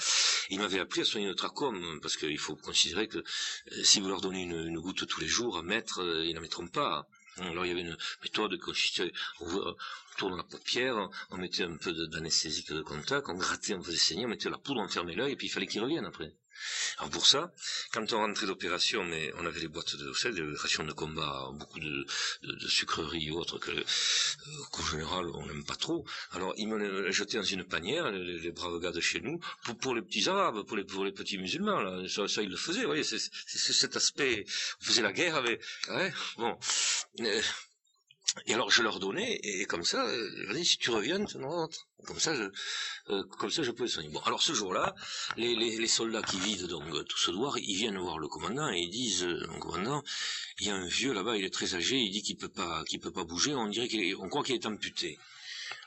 Il 0.50 0.58
m'avait 0.58 0.80
appris 0.80 1.00
à 1.00 1.04
soigner 1.04 1.26
le 1.26 1.34
trachome, 1.34 2.00
parce 2.00 2.16
qu'il 2.16 2.38
faut 2.38 2.56
considérer 2.56 3.08
que 3.08 3.18
euh, 3.18 3.84
si 3.84 4.00
vous 4.00 4.08
leur 4.08 4.20
donnez 4.20 4.42
une, 4.42 4.66
une, 4.66 4.80
goutte 4.80 5.06
tous 5.06 5.20
les 5.20 5.26
jours 5.26 5.58
à 5.58 5.62
mettre, 5.62 6.00
euh, 6.02 6.24
ils 6.26 6.34
n'en 6.34 6.40
mettront 6.40 6.68
pas. 6.68 7.08
Alors 7.40 7.64
il 7.64 7.68
y 7.68 7.72
avait 7.72 7.82
une 7.82 7.96
méthode 8.22 8.52
qui 8.52 8.58
consistait, 8.58 9.12
on, 9.40 9.74
tourne 10.16 10.36
la 10.36 10.42
paupière, 10.42 11.08
on 11.30 11.36
mettait 11.36 11.64
un 11.64 11.76
peu 11.76 11.92
d'anesthésique 12.08 12.72
de 12.72 12.82
contact, 12.82 13.28
on 13.28 13.34
grattait, 13.34 13.74
on 13.74 13.82
faisait 13.82 13.96
saigner, 13.96 14.26
on 14.26 14.28
mettait 14.28 14.50
la 14.50 14.58
poudre, 14.58 14.80
on 14.80 14.88
fermait 14.88 15.14
l'œil, 15.14 15.32
et 15.32 15.36
puis 15.36 15.46
il 15.46 15.50
fallait 15.50 15.66
qu'il 15.66 15.80
revienne 15.80 16.04
après. 16.04 16.34
Alors 16.98 17.10
pour 17.10 17.26
ça, 17.26 17.52
quand 17.92 18.12
on 18.12 18.18
rentrait 18.18 18.46
d'opération, 18.46 19.04
mais 19.04 19.32
on 19.38 19.46
avait 19.46 19.60
les 19.60 19.68
boîtes 19.68 19.96
de 19.96 20.12
sel, 20.12 20.34
des 20.34 20.42
rations 20.56 20.84
de 20.84 20.92
combat, 20.92 21.48
beaucoup 21.54 21.80
de, 21.80 22.06
de, 22.42 22.68
sucreries 22.68 23.30
ou 23.30 23.38
autres 23.38 23.58
que, 23.58 23.70
euh, 23.70 23.84
qu'en 24.72 24.84
général 24.84 25.26
on 25.34 25.46
n'aime 25.46 25.64
pas 25.64 25.76
trop. 25.76 26.04
Alors 26.32 26.54
ils 26.56 26.68
me 26.68 27.10
jetaient 27.10 27.38
dans 27.38 27.42
une 27.42 27.64
panière, 27.64 28.10
les, 28.10 28.50
braves 28.50 28.80
gars 28.80 28.92
de 28.92 29.00
chez 29.00 29.20
nous, 29.20 29.38
pour, 29.80 29.94
les 29.94 30.02
petits 30.02 30.28
arabes, 30.28 30.62
pour 30.66 30.76
les, 30.76 30.84
pour 30.84 31.04
les 31.04 31.12
petits 31.12 31.38
musulmans, 31.38 32.06
ça, 32.08 32.42
ils 32.42 32.50
le 32.50 32.56
faisaient, 32.56 32.82
vous 32.82 32.88
voyez, 32.88 33.04
c'est, 33.04 33.18
cet 33.46 33.96
aspect, 33.96 34.44
on 34.80 34.84
faisait 34.84 35.02
la 35.02 35.12
guerre 35.12 35.36
avec, 35.36 35.60
ouais, 35.88 36.12
bon. 36.36 36.58
Euh, 37.20 37.42
et 38.46 38.54
alors 38.54 38.70
je 38.70 38.82
leur 38.82 38.98
donnais, 39.00 39.40
et 39.42 39.64
comme 39.64 39.84
ça, 39.84 40.06
dis, 40.52 40.64
si 40.64 40.78
tu 40.78 40.90
reviens, 40.90 41.24
tu 41.24 41.38
rentres. 41.38 41.86
Comme 42.04 42.20
ça, 42.20 42.34
je, 42.34 42.44
euh, 43.12 43.24
comme 43.38 43.50
ça, 43.50 43.62
je 43.62 43.70
pouvais 43.70 43.88
soigner. 43.88 44.08
Bon, 44.10 44.20
alors 44.20 44.42
ce 44.42 44.52
jour-là, 44.52 44.94
les, 45.36 45.56
les, 45.56 45.76
les, 45.78 45.88
soldats 45.88 46.22
qui 46.22 46.38
vident 46.38 46.68
donc 46.68 47.06
tout 47.08 47.18
ce 47.18 47.30
douar, 47.30 47.58
ils 47.58 47.74
viennent 47.74 47.98
voir 47.98 48.18
le 48.18 48.28
commandant 48.28 48.70
et 48.70 48.78
ils 48.78 48.90
disent, 48.90 49.24
euh, 49.24 49.46
mon 49.48 49.58
commandant, 49.58 50.04
il 50.60 50.68
y 50.68 50.70
a 50.70 50.76
un 50.76 50.86
vieux 50.86 51.12
là-bas, 51.12 51.36
il 51.36 51.44
est 51.44 51.52
très 51.52 51.74
âgé, 51.74 51.96
il 51.96 52.10
dit 52.10 52.22
qu'il 52.22 52.36
peut 52.36 52.48
pas, 52.48 52.84
qu'il 52.84 53.00
peut 53.00 53.10
pas 53.10 53.24
bouger, 53.24 53.54
on 53.54 53.66
dirait 53.66 53.88
qu'il 53.88 54.14
on 54.16 54.28
croit 54.28 54.44
qu'il 54.44 54.54
est 54.54 54.66
amputé. 54.66 55.18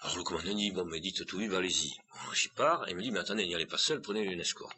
Alors 0.02 0.18
le 0.18 0.24
commandant 0.24 0.54
dit, 0.54 0.72
bon, 0.72 0.86
mais 0.86 1.00
dites 1.00 1.26
tout, 1.26 1.40
va 1.48 1.58
allez-y. 1.58 1.90
Bon, 2.26 2.34
J'y 2.34 2.50
pars, 2.50 2.88
et 2.88 2.92
il 2.92 2.98
me 2.98 3.04
dit, 3.04 3.12
mais 3.12 3.20
attendez, 3.20 3.46
n'y 3.46 3.56
allez 3.56 3.66
pas 3.66 3.78
seul, 3.78 4.02
prenez 4.02 4.22
une 4.22 4.40
escorte. 4.40 4.78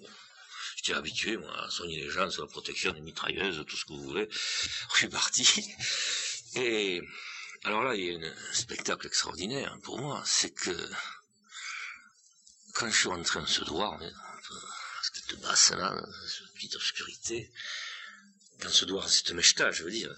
J'étais 0.76 0.94
habitué, 0.94 1.38
moi, 1.38 1.66
à 1.66 1.70
soigner 1.70 2.00
les 2.00 2.10
gens 2.10 2.30
sur 2.30 2.44
la 2.44 2.50
protection 2.50 2.92
des 2.92 3.02
mitrailleuses, 3.02 3.64
tout 3.66 3.78
ce 3.78 3.86
que 3.86 3.94
vous 3.94 4.04
voulez. 4.04 4.28
Je 4.92 4.98
suis 4.98 5.08
parti. 5.08 5.48
Et 6.56 7.02
alors 7.66 7.84
là, 7.84 7.96
il 7.96 8.04
y 8.04 8.26
a 8.26 8.30
un 8.30 8.54
spectacle 8.54 9.08
extraordinaire 9.08 9.78
pour 9.84 10.00
moi, 10.00 10.22
c'est 10.26 10.52
que 10.52 10.90
quand 12.74 12.90
je 12.90 12.98
suis 12.98 13.08
rentré 13.08 13.40
en 13.40 13.46
ce 13.46 13.64
droit, 13.64 13.98
cette 15.02 15.40
basse 15.40 15.72
là, 15.72 15.96
cette 16.28 16.54
petite 16.54 16.76
obscurité, 16.76 17.52
dans 18.60 18.70
ce 18.70 18.86
doigt, 18.86 19.08
cette 19.08 19.32
mèche 19.32 19.56
je 19.56 19.84
veux 19.84 19.92
dire, 19.92 20.14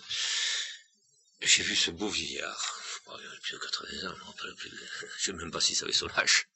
j'ai 1.42 1.64
vu 1.64 1.76
ce 1.76 1.92
beau 1.92 2.10
vieillard. 2.10 2.82
Oh, 3.08 3.18
il 3.20 3.28
avait 3.28 3.40
plus 3.40 3.54
de 3.54 3.60
80 3.60 4.10
ans, 4.10 4.36
je. 4.58 4.70
Je 5.18 5.24
sais 5.24 5.34
même 5.34 5.52
pas 5.52 5.62
s'il 5.62 5.76
savait 5.76 5.94
son 5.94 6.10
âge. 6.10 6.48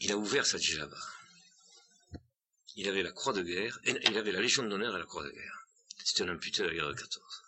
Il 0.00 0.12
a 0.12 0.16
ouvert 0.16 0.44
sa 0.44 0.58
djellaba. 0.58 1.00
Il 2.76 2.86
avait 2.88 3.02
la 3.02 3.12
croix 3.12 3.32
de 3.32 3.42
guerre, 3.42 3.78
et 3.84 3.98
il 4.08 4.18
avait 4.18 4.32
la 4.32 4.40
Légion 4.40 4.62
d'honneur 4.62 4.94
et 4.94 4.98
la 4.98 5.06
croix 5.06 5.24
de 5.24 5.30
guerre. 5.30 5.66
C'était 6.04 6.24
un 6.24 6.34
amputé 6.34 6.62
de 6.62 6.68
la 6.68 6.74
guerre 6.74 6.88
de 6.88 6.94
14. 6.94 7.47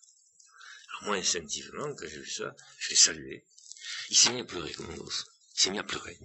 Moi, 1.02 1.16
instinctivement, 1.16 1.94
quand 1.94 2.06
j'ai 2.06 2.20
vu 2.20 2.30
ça, 2.30 2.54
je 2.78 2.90
l'ai 2.90 2.96
salué. 2.96 3.46
Il 4.10 4.16
s'est 4.16 4.32
mis 4.32 4.40
à 4.40 4.44
pleurer 4.44 4.72
comme 4.72 4.90
un 4.90 4.96
gosse. 4.96 5.24
Il 5.54 5.60
s'est 5.60 5.70
mis 5.70 5.78
à 5.78 5.82
pleurer. 5.82 6.18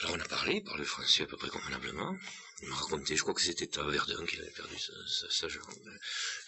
Alors 0.00 0.16
on 0.16 0.20
a 0.20 0.28
parlé, 0.28 0.54
il 0.56 0.64
parlait 0.64 0.84
français 0.84 1.22
à 1.22 1.26
peu 1.26 1.36
près 1.36 1.48
convenablement. 1.48 2.16
Il 2.60 2.68
m'a 2.68 2.76
raconté, 2.76 3.16
je 3.16 3.22
crois 3.22 3.34
que 3.34 3.40
c'était 3.40 3.78
à 3.78 3.84
Verdun 3.84 4.26
qu'il 4.26 4.40
avait 4.40 4.50
perdu 4.50 4.76
sa, 4.78 5.30
sa, 5.30 5.48
jambe. 5.48 5.64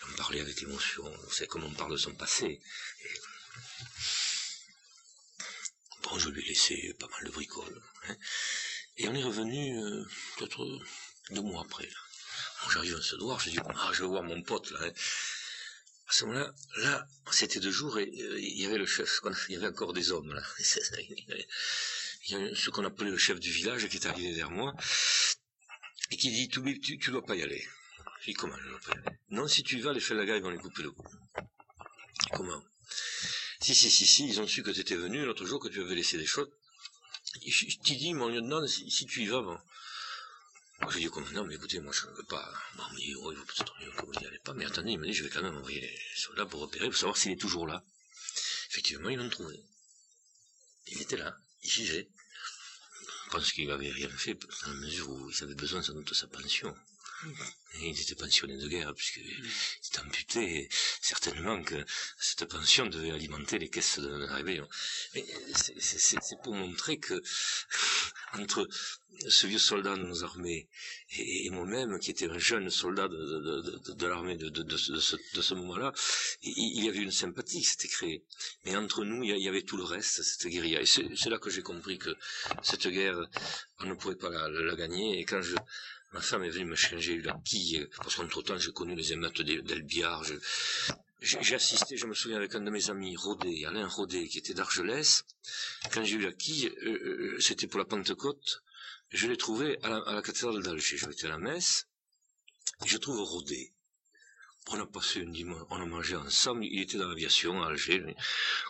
On 0.08 0.12
parlait 0.16 0.40
avec 0.40 0.60
émotion, 0.62 1.04
on 1.04 1.30
sait 1.30 1.46
comment 1.46 1.66
on 1.66 1.74
parle 1.74 1.92
de 1.92 1.96
son 1.96 2.14
passé. 2.14 2.60
Bon, 6.02 6.18
je 6.18 6.30
lui 6.30 6.42
ai 6.42 6.48
laissé 6.48 6.94
pas 6.98 7.08
mal 7.08 7.24
de 7.24 7.30
bricoles. 7.30 7.82
Hein. 8.08 8.16
Et 8.96 9.08
on 9.08 9.14
est 9.14 9.22
revenu 9.22 9.78
euh, 9.78 10.04
peut-être 10.36 10.66
deux 11.30 11.42
mois 11.42 11.62
après. 11.62 11.88
J'arrive 12.72 12.96
à 12.96 13.02
ce 13.02 13.16
doigt, 13.16 13.38
je 13.38 13.50
dis, 13.50 13.58
ah, 13.58 13.90
je 13.92 14.02
vais 14.02 14.08
voir 14.08 14.22
mon 14.22 14.42
pote 14.42 14.70
là. 14.72 14.80
Hein. 14.82 14.92
À 16.08 16.12
ce 16.12 16.24
moment-là, 16.26 16.54
là, 16.76 17.08
c'était 17.30 17.60
deux 17.60 17.70
jours 17.70 17.98
et 17.98 18.04
euh, 18.04 18.38
il 18.38 18.60
y 18.60 18.66
avait 18.66 18.78
le 18.78 18.86
chef, 18.86 19.20
il 19.48 19.54
y 19.54 19.56
avait 19.56 19.68
encore 19.68 19.92
des 19.92 20.12
hommes 20.12 20.32
là. 20.32 20.42
il 22.26 22.32
y 22.32 22.34
a 22.34 22.54
ce 22.54 22.70
qu'on 22.70 22.84
appelait 22.84 23.10
le 23.10 23.18
chef 23.18 23.40
du 23.40 23.50
village 23.50 23.88
qui 23.88 23.96
est 23.96 24.06
arrivé 24.06 24.32
vers 24.32 24.50
moi 24.50 24.74
et 26.10 26.16
qui 26.16 26.30
dit, 26.30 26.48
tu, 26.48 26.80
tu, 26.80 26.98
tu 26.98 27.10
dois 27.10 27.24
pas 27.24 27.36
y 27.36 27.42
aller. 27.42 27.66
Je 28.20 28.26
dis, 28.26 28.34
comment 28.34 28.56
je 28.56 28.68
dois 28.68 28.80
pas 28.80 28.92
y 28.92 28.98
aller? 28.98 29.18
Non, 29.30 29.48
si 29.48 29.62
tu 29.62 29.76
y 29.76 29.80
vas, 29.80 29.92
les 29.92 30.00
Felaga, 30.00 30.36
ils 30.36 30.42
vont 30.42 30.50
les 30.50 30.58
couper 30.58 30.82
le 30.82 30.90
cou. 30.90 31.04
Comment? 32.32 32.62
Si, 33.60 33.74
si, 33.74 33.90
si, 33.90 34.06
si, 34.06 34.28
ils 34.28 34.40
ont 34.40 34.46
su 34.46 34.62
que 34.62 34.70
tu 34.70 34.80
étais 34.80 34.96
venu 34.96 35.24
l'autre 35.24 35.46
jour, 35.46 35.60
que 35.60 35.68
tu 35.68 35.80
avais 35.80 35.94
laissé 35.94 36.18
des 36.18 36.26
choses. 36.26 36.50
Je 37.46 37.78
t'ai 37.78 37.96
dit, 37.96 38.14
mon 38.14 38.28
lieutenant, 38.28 38.66
si, 38.66 38.90
si 38.90 39.06
tu 39.06 39.22
y 39.22 39.26
vas, 39.26 39.40
bon. 39.40 39.58
Moi, 40.84 40.92
je 40.92 40.98
dis 40.98 41.10
comme 41.10 41.30
non, 41.32 41.44
mais 41.44 41.54
écoutez, 41.54 41.80
moi, 41.80 41.92
je 41.92 42.06
ne 42.06 42.12
veux 42.12 42.24
pas. 42.24 42.52
Bon, 42.76 42.84
mais 42.94 43.14
oh, 43.16 43.32
il 43.32 43.38
vaut 43.38 43.44
peut-être 43.44 43.74
mieux 43.80 43.90
que 43.90 44.04
vous 44.06 44.12
n'y 44.20 44.26
allez 44.26 44.38
pas. 44.38 44.54
Mais 44.54 44.66
attendez, 44.66 44.92
il 44.92 44.98
m'a 44.98 45.06
dit, 45.06 45.14
je 45.14 45.24
vais 45.24 45.30
quand 45.30 45.42
même 45.42 45.56
envoyer 45.56 45.80
les 45.80 45.98
soldats 46.16 46.46
pour 46.46 46.60
repérer, 46.60 46.86
pour 46.86 46.96
savoir 46.96 47.16
s'il 47.16 47.32
est 47.32 47.40
toujours 47.40 47.66
là. 47.66 47.84
Effectivement, 48.70 49.08
ils 49.08 49.18
l'ont 49.18 49.28
trouvé. 49.28 49.60
Il 50.86 51.00
était 51.00 51.16
là 51.16 51.36
il 51.64 51.70
gisait. 51.70 52.08
Je 53.24 53.30
pense 53.30 53.52
qu'il 53.52 53.66
n'avait 53.66 53.90
rien 53.90 54.08
fait, 54.10 54.34
dans 54.34 54.68
la 54.68 54.74
mesure 54.74 55.08
où 55.08 55.30
il 55.30 55.42
avait 55.42 55.54
besoin 55.54 55.82
sans 55.82 55.94
doute 55.94 56.08
de 56.08 56.14
sa 56.14 56.28
pension. 56.28 56.74
Et 57.80 57.88
il 57.88 58.00
était 58.00 58.14
pensionné 58.14 58.56
de 58.58 58.68
guerre, 58.68 58.94
puisqu'il 58.94 59.50
était 59.88 59.98
amputé, 60.00 60.68
certainement 61.00 61.62
que 61.62 61.82
cette 62.18 62.44
pension 62.44 62.86
devait 62.86 63.10
alimenter 63.10 63.58
les 63.58 63.70
caisses 63.70 63.98
de 63.98 64.08
la 64.08 64.34
rébellion. 64.34 64.68
Mais 65.14 65.24
c'est 65.54 66.42
pour 66.42 66.54
montrer 66.54 66.98
que, 66.98 67.22
entre 68.34 68.68
ce 69.28 69.46
vieux 69.46 69.58
soldat 69.58 69.96
de 69.96 70.02
nos 70.02 70.24
armées 70.24 70.68
et, 71.16 71.48
moi-même, 71.50 71.98
qui 71.98 72.10
était 72.10 72.28
un 72.28 72.38
jeune 72.38 72.68
soldat 72.70 73.08
de, 73.08 74.06
l'armée 74.06 74.36
de, 74.36 74.76
ce, 74.76 75.54
moment-là, 75.54 75.92
il, 76.42 76.84
y 76.84 76.88
avait 76.88 76.98
une 76.98 77.12
sympathie 77.12 77.60
qui 77.60 77.64
s'était 77.64 77.88
créée. 77.88 78.24
Mais 78.64 78.76
entre 78.76 79.04
nous, 79.04 79.22
il 79.22 79.38
y 79.38 79.48
avait 79.48 79.62
tout 79.62 79.76
le 79.76 79.84
reste, 79.84 80.22
cette 80.22 80.48
guérilla. 80.48 80.80
Et 80.80 80.86
c'est 80.86 81.30
là 81.30 81.38
que 81.38 81.50
j'ai 81.50 81.62
compris 81.62 81.98
que 81.98 82.10
cette 82.62 82.88
guerre, 82.88 83.18
on 83.78 83.86
ne 83.86 83.94
pouvait 83.94 84.16
pas 84.16 84.30
la, 84.30 84.74
gagner. 84.74 85.20
Et 85.20 85.24
quand 85.24 85.40
Ma 86.12 86.20
femme 86.20 86.44
est 86.44 86.50
venue 86.50 86.66
me 86.66 86.76
changer 86.76 87.20
la 87.22 87.36
quille, 87.44 87.88
parce 87.96 88.14
qu'entre-temps, 88.14 88.56
j'ai 88.56 88.70
connu 88.70 88.94
les 88.94 89.12
émeutes 89.12 89.42
d'Elbiard. 89.42 90.24
J'ai 91.24 91.54
assisté, 91.54 91.96
je 91.96 92.04
me 92.04 92.12
souviens, 92.12 92.36
avec 92.36 92.54
un 92.54 92.60
de 92.60 92.70
mes 92.70 92.90
amis, 92.90 93.16
Rodet, 93.16 93.64
Alain 93.64 93.88
Rodet, 93.88 94.28
qui 94.28 94.36
était 94.36 94.52
d'Argelès. 94.52 95.24
Quand 95.90 96.04
j'ai 96.04 96.16
eu 96.16 96.20
la 96.20 96.32
quille, 96.32 96.66
euh, 96.82 96.90
euh, 97.36 97.40
c'était 97.40 97.66
pour 97.66 97.78
la 97.78 97.86
Pentecôte, 97.86 98.62
je 99.08 99.26
l'ai 99.26 99.38
trouvé 99.38 99.78
à 99.82 99.88
la, 99.88 100.20
cathédrale 100.20 100.62
d'Alger. 100.62 100.98
J'avais 100.98 101.14
été 101.14 101.26
à 101.26 101.30
la 101.30 101.38
messe, 101.38 101.88
et 102.84 102.88
je 102.88 102.98
trouve 102.98 103.20
Rodet. 103.22 103.72
On 104.68 104.78
a 104.78 104.86
passé 104.86 105.20
une 105.20 105.32
dimanche, 105.32 105.62
on 105.70 105.80
a 105.80 105.86
mangé 105.86 106.14
ensemble, 106.14 106.66
il 106.66 106.82
était 106.82 106.98
dans 106.98 107.08
l'aviation 107.08 107.62
à 107.62 107.68
Alger, 107.68 108.04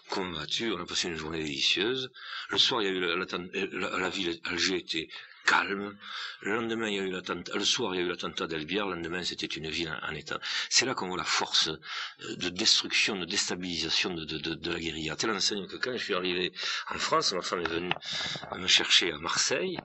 combattu, 0.08 0.72
on 0.72 0.80
a 0.80 0.86
passé 0.86 1.08
une 1.08 1.16
journée 1.16 1.42
délicieuse. 1.42 2.12
Le 2.50 2.58
soir, 2.58 2.82
il 2.82 2.84
y 2.84 2.88
a 2.88 2.92
eu 2.92 3.00
la, 3.00 3.16
la, 3.16 3.98
la 3.98 4.10
ville 4.10 4.40
Alger 4.44 4.76
était 4.76 5.08
calme. 5.44 5.96
Le 6.40 6.54
lendemain, 6.54 6.88
il 6.88 6.94
y 6.94 6.98
a 6.98 7.02
eu 7.02 7.10
l'attentat, 7.10 7.54
le 7.54 7.64
soir, 7.64 7.94
il 7.94 7.98
y 7.98 8.02
a 8.02 8.06
eu 8.06 8.08
l'attentat 8.08 8.46
d'Albière, 8.46 8.86
le 8.86 8.96
lendemain, 8.96 9.22
c'était 9.22 9.46
une 9.46 9.68
ville 9.68 9.96
en, 10.02 10.14
état. 10.14 10.40
C'est 10.68 10.86
là 10.86 10.94
qu'on 10.94 11.08
voit 11.08 11.16
la 11.18 11.24
force 11.24 11.68
euh, 11.68 12.36
de 12.36 12.48
destruction, 12.48 13.16
de 13.16 13.24
déstabilisation 13.24 14.10
de, 14.14 14.70
la 14.70 14.78
guérilla. 14.78 15.16
Telle 15.16 15.30
enseigne 15.30 15.66
que 15.66 15.76
quand 15.76 15.92
je 15.92 16.04
suis 16.04 16.14
arrivé 16.14 16.52
en 16.90 16.98
France, 16.98 17.32
ma 17.32 17.42
femme 17.42 17.60
est 17.60 17.68
venue 17.68 17.92
me 18.58 18.66
chercher 18.66 19.12
à 19.12 19.18
Marseille. 19.18 19.78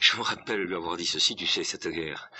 Je 0.00 0.16
me 0.16 0.22
rappelle 0.22 0.62
lui 0.62 0.74
avoir 0.74 0.96
dit 0.96 1.06
ceci, 1.06 1.36
tu 1.36 1.46
sais, 1.46 1.64
cette 1.64 1.88
guerre, 1.88 2.30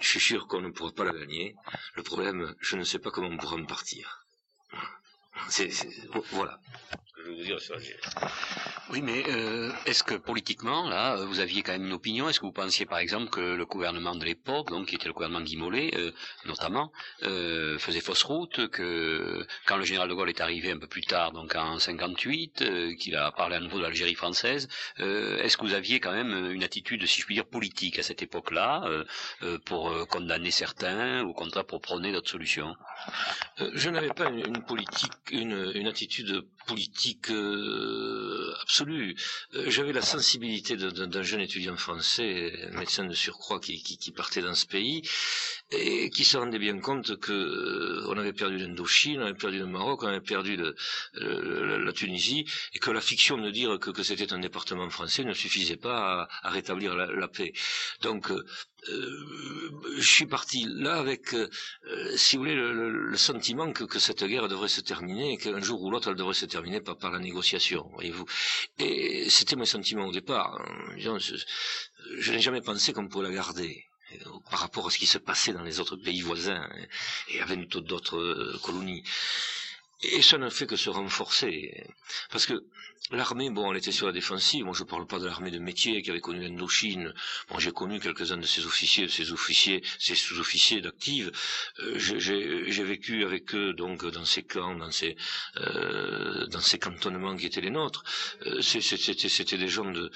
je 0.00 0.08
suis 0.08 0.20
sûr 0.20 0.46
qu'on 0.46 0.60
ne 0.60 0.70
pourra 0.70 0.92
pas 0.92 1.04
la 1.04 1.12
gagner. 1.12 1.56
Le 1.94 2.02
problème, 2.02 2.54
je 2.60 2.76
ne 2.76 2.84
sais 2.84 2.98
pas 2.98 3.10
comment 3.10 3.28
on 3.28 3.36
pourra 3.36 3.56
en 3.56 3.64
partir. 3.64 4.24
Voilà. 6.32 6.60
Je 7.24 7.30
vous 7.30 7.42
dire 7.42 7.60
sur 7.60 7.76
oui, 8.90 9.02
mais 9.02 9.22
euh, 9.28 9.70
est-ce 9.84 10.02
que 10.02 10.14
politiquement, 10.14 10.88
là, 10.88 11.16
vous 11.16 11.40
aviez 11.40 11.62
quand 11.62 11.72
même 11.72 11.84
une 11.84 11.92
opinion? 11.92 12.26
Est-ce 12.30 12.40
que 12.40 12.46
vous 12.46 12.52
pensiez, 12.52 12.86
par 12.86 12.98
exemple, 12.98 13.28
que 13.28 13.40
le 13.40 13.66
gouvernement 13.66 14.14
de 14.14 14.24
l'époque, 14.24 14.70
donc 14.70 14.86
qui 14.86 14.94
était 14.94 15.08
le 15.08 15.12
gouvernement 15.12 15.42
Guy 15.42 15.58
Mollet, 15.58 15.90
euh, 15.94 16.10
notamment, 16.46 16.90
euh, 17.24 17.78
faisait 17.78 18.00
fausse 18.00 18.22
route 18.22 18.68
Que 18.70 19.46
quand 19.66 19.76
le 19.76 19.84
général 19.84 20.08
de 20.08 20.14
Gaulle 20.14 20.30
est 20.30 20.40
arrivé 20.40 20.70
un 20.70 20.78
peu 20.78 20.86
plus 20.86 21.02
tard, 21.02 21.32
donc 21.32 21.54
en 21.54 21.78
58, 21.78 22.62
euh, 22.62 22.94
qu'il 22.94 23.14
a 23.14 23.30
parlé 23.30 23.56
à 23.56 23.60
nouveau 23.60 23.76
de 23.76 23.82
l'Algérie 23.82 24.14
française, 24.14 24.68
euh, 25.00 25.36
est-ce 25.42 25.58
que 25.58 25.66
vous 25.66 25.74
aviez 25.74 26.00
quand 26.00 26.12
même 26.12 26.50
une 26.50 26.64
attitude, 26.64 27.04
si 27.04 27.20
je 27.20 27.26
puis 27.26 27.34
dire, 27.34 27.44
politique 27.46 27.98
à 27.98 28.02
cette 28.02 28.22
époque-là, 28.22 28.84
pour 29.66 30.06
condamner 30.08 30.50
certains, 30.50 31.22
ou 31.24 31.30
au 31.30 31.34
contraire 31.34 31.66
pour 31.66 31.80
prôner 31.82 32.12
d'autres 32.12 32.30
solutions? 32.30 32.74
Je 33.74 33.90
n'avais 33.90 34.08
pas 34.08 34.30
une, 34.30 34.38
une 34.38 34.64
politique, 34.64 35.12
une, 35.30 35.72
une 35.74 35.86
attitude 35.86 36.42
politique 36.66 37.07
absolue 38.62 39.16
euh, 39.54 39.64
j'avais 39.70 39.92
la 39.92 40.02
sensibilité 40.02 40.76
d'un 40.76 41.22
jeune 41.22 41.40
étudiant 41.40 41.76
français, 41.76 42.52
médecin 42.72 43.04
de 43.04 43.14
surcroît, 43.14 43.60
qui, 43.60 44.12
partait 44.14 44.42
dans 44.42 44.54
ce 44.54 44.66
pays, 44.66 45.02
et 45.70 46.10
qui 46.10 46.24
se 46.24 46.36
rendait 46.36 46.58
bien 46.58 46.78
compte 46.80 47.18
que 47.18 47.32
euh, 47.32 48.06
on 48.08 48.18
avait 48.18 48.32
perdu 48.32 48.58
l'Indochine, 48.58 49.20
on 49.20 49.26
avait 49.26 49.34
perdu 49.34 49.58
le 49.58 49.66
Maroc, 49.66 50.02
on 50.02 50.06
avait 50.06 50.20
perdu 50.20 50.56
la 51.14 51.92
Tunisie, 51.92 52.44
et 52.74 52.78
que 52.78 52.90
la 52.90 53.00
fiction 53.00 53.38
de 53.38 53.50
dire 53.50 53.78
que, 53.78 54.02
c'était 54.02 54.32
un 54.32 54.38
département 54.38 54.88
français 54.90 55.24
ne 55.24 55.32
suffisait 55.32 55.76
pas 55.76 56.28
à, 56.42 56.50
rétablir 56.50 56.94
la, 56.94 57.28
paix. 57.28 57.52
Donc, 58.02 58.30
euh, 58.30 58.44
je 58.86 60.00
suis 60.00 60.26
parti 60.26 60.66
là 60.68 60.96
avec, 60.96 61.34
si 62.16 62.36
vous 62.36 62.42
voulez, 62.42 62.54
le, 62.54 63.16
sentiment 63.16 63.72
que, 63.72 63.98
cette 63.98 64.24
guerre 64.24 64.48
devrait 64.48 64.68
se 64.68 64.80
terminer 64.80 65.32
et 65.32 65.36
qu'un 65.36 65.60
jour 65.60 65.82
ou 65.82 65.90
l'autre 65.90 66.10
elle 66.10 66.16
devrait 66.16 66.34
se 66.34 66.46
terminer 66.46 66.80
par, 66.80 67.10
la 67.10 67.18
négociation, 67.18 67.88
voyez-vous. 67.94 68.26
Et 68.78 69.28
c'était 69.30 69.56
mon 69.56 69.64
sentiment 69.64 70.06
au 70.06 70.12
départ. 70.12 70.64
Je, 70.96 71.10
je 72.18 72.32
n'ai 72.32 72.40
jamais 72.40 72.60
pensé 72.60 72.92
qu'on 72.92 73.08
pouvait 73.08 73.28
la 73.28 73.34
garder 73.34 73.88
par 74.50 74.60
rapport 74.60 74.86
à 74.86 74.90
ce 74.90 74.98
qui 74.98 75.06
se 75.06 75.18
passait 75.18 75.52
dans 75.52 75.62
les 75.62 75.80
autres 75.80 75.96
pays 75.96 76.20
voisins 76.20 76.68
et 77.28 77.40
avec 77.40 77.68
d'autres 77.68 78.16
euh, 78.16 78.58
colonies. 78.62 79.02
Et 80.02 80.22
ça 80.22 80.38
ne 80.38 80.48
fait 80.50 80.66
que 80.66 80.76
se 80.76 80.90
renforcer. 80.90 81.84
Parce 82.30 82.46
que 82.46 82.64
L'armée, 83.10 83.48
bon, 83.48 83.70
elle 83.72 83.78
était 83.78 83.92
sur 83.92 84.06
la 84.06 84.12
défensive. 84.12 84.64
Moi, 84.66 84.74
je 84.76 84.84
parle 84.84 85.06
pas 85.06 85.18
de 85.18 85.24
l'armée 85.24 85.50
de 85.50 85.58
métier 85.58 86.02
qui 86.02 86.10
avait 86.10 86.20
connu 86.20 86.40
l'Indochine. 86.42 87.14
Bon, 87.48 87.58
j'ai 87.58 87.70
connu 87.72 88.00
quelques-uns 88.00 88.36
de 88.36 88.44
ces 88.44 88.66
officiers, 88.66 89.08
ces 89.08 89.32
officiers, 89.32 89.82
ces 89.98 90.14
sous-officiers 90.14 90.82
d'active. 90.82 91.32
Euh, 91.80 91.98
j'ai 91.98 92.84
vécu 92.84 93.24
avec 93.24 93.54
eux, 93.54 93.72
donc, 93.72 94.04
dans 94.04 94.26
ces 94.26 94.42
camps, 94.42 94.74
dans 94.74 94.90
ces, 94.90 95.16
euh, 95.56 96.46
dans 96.48 96.60
ces 96.60 96.78
cantonnements 96.78 97.34
qui 97.34 97.46
étaient 97.46 97.62
les 97.62 97.70
nôtres. 97.70 98.04
Euh, 98.44 98.60
C'était 98.60 99.56
des 99.56 99.68
gens 99.68 99.90
de, 99.90 100.10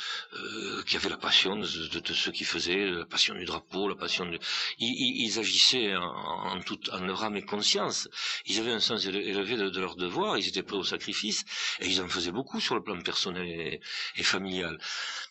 qui 0.86 0.96
avaient 0.96 1.08
la 1.08 1.16
passion 1.16 1.56
de, 1.56 1.66
de, 1.66 1.98
de, 1.98 2.12
ce 2.12 2.28
qu'ils 2.28 2.46
faisaient, 2.46 2.90
la 2.90 3.06
passion 3.06 3.34
du 3.34 3.46
drapeau, 3.46 3.88
la 3.88 3.94
passion 3.94 4.26
de... 4.26 4.38
Ils, 4.78 5.38
agissaient 5.38 5.96
en, 5.96 6.02
en, 6.02 6.60
toute, 6.60 6.90
en 6.90 7.00
leur 7.06 7.24
âme 7.24 7.36
et 7.36 7.42
conscience. 7.42 8.08
Ils 8.44 8.58
avaient 8.60 8.72
un 8.72 8.80
sens 8.80 9.06
élevé 9.06 9.56
de, 9.56 9.71
de 9.72 9.80
leur 9.80 9.96
devoir. 9.96 10.38
Ils 10.38 10.48
étaient 10.48 10.62
prêts 10.62 10.76
au 10.76 10.84
sacrifice 10.84 11.44
et 11.80 11.86
ils 11.88 12.00
en 12.00 12.08
faisaient 12.08 12.30
beaucoup 12.32 12.60
sur 12.60 12.74
le 12.74 12.82
plan 12.82 13.00
personnel 13.00 13.80
et, 14.16 14.22
familial. 14.22 14.78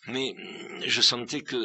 Mais 0.06 0.34
je 0.86 1.00
sentais 1.00 1.42
que 1.42 1.62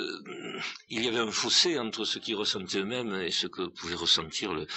il 0.89 1.03
y 1.03 1.07
avait 1.07 1.19
un 1.19 1.31
fossé 1.31 1.77
entre 1.79 2.05
ce 2.05 2.19
qu'ils 2.19 2.35
ressentaient 2.35 2.79
eux-mêmes 2.79 3.15
et 3.21 3.31
ce 3.31 3.47
que 3.47 3.63
pouvait 3.67 3.95
ressentir 3.95 4.53
le, 4.53 4.67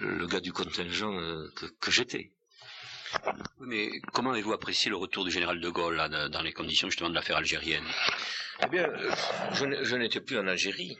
le 0.00 0.26
gars 0.26 0.40
du 0.40 0.52
contingent 0.52 1.12
euh, 1.18 1.48
que, 1.56 1.66
que 1.66 1.90
j'étais. 1.90 2.30
Mais 3.60 3.90
comment 4.12 4.30
avez-vous 4.32 4.52
apprécié 4.52 4.88
le 4.90 4.96
retour 4.96 5.24
du 5.24 5.30
général 5.30 5.60
de 5.60 5.68
Gaulle 5.68 5.96
là, 5.96 6.08
dans 6.28 6.42
les 6.42 6.52
conditions 6.52 6.88
justement 6.88 7.10
de 7.10 7.14
l'affaire 7.14 7.36
algérienne? 7.36 7.84
Eh 8.62 8.68
bien, 8.68 8.84
euh, 8.88 9.10
je 9.82 9.96
n'étais 9.96 10.20
plus 10.20 10.38
en 10.38 10.46
Algérie. 10.46 10.96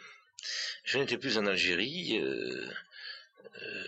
Je 0.85 0.99
n'étais 0.99 1.19
plus 1.19 1.39
en 1.39 1.47
Algérie. 1.47 2.19
Euh, 2.19 2.69
euh, 3.63 3.85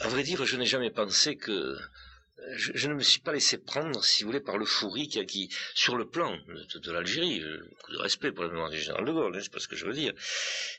à 0.00 0.08
vrai 0.08 0.22
dire, 0.22 0.44
je 0.44 0.56
n'ai 0.56 0.66
jamais 0.66 0.90
pensé 0.90 1.36
que 1.36 1.78
je, 2.56 2.88
ne 2.88 2.94
me 2.94 3.02
suis 3.02 3.20
pas 3.20 3.32
laissé 3.32 3.58
prendre, 3.58 4.04
si 4.04 4.22
vous 4.22 4.28
voulez, 4.28 4.40
par 4.40 4.58
l'euphorie 4.58 5.08
qui, 5.08 5.24
qui, 5.26 5.54
sur 5.74 5.96
le 5.96 6.08
plan 6.08 6.36
de, 6.74 6.92
l'Algérie, 6.92 7.42
beaucoup 7.70 7.92
de 7.92 7.98
respect 7.98 8.32
pour 8.32 8.44
la 8.44 8.50
mémoire 8.50 8.70
du 8.70 8.78
général 8.78 9.04
de 9.04 9.12
Gaulle, 9.12 9.36
hein, 9.36 9.40
c'est 9.42 9.52
pas 9.52 9.60
ce 9.60 9.68
que 9.68 9.76
je 9.76 9.86
veux 9.86 9.92
dire. 9.92 10.12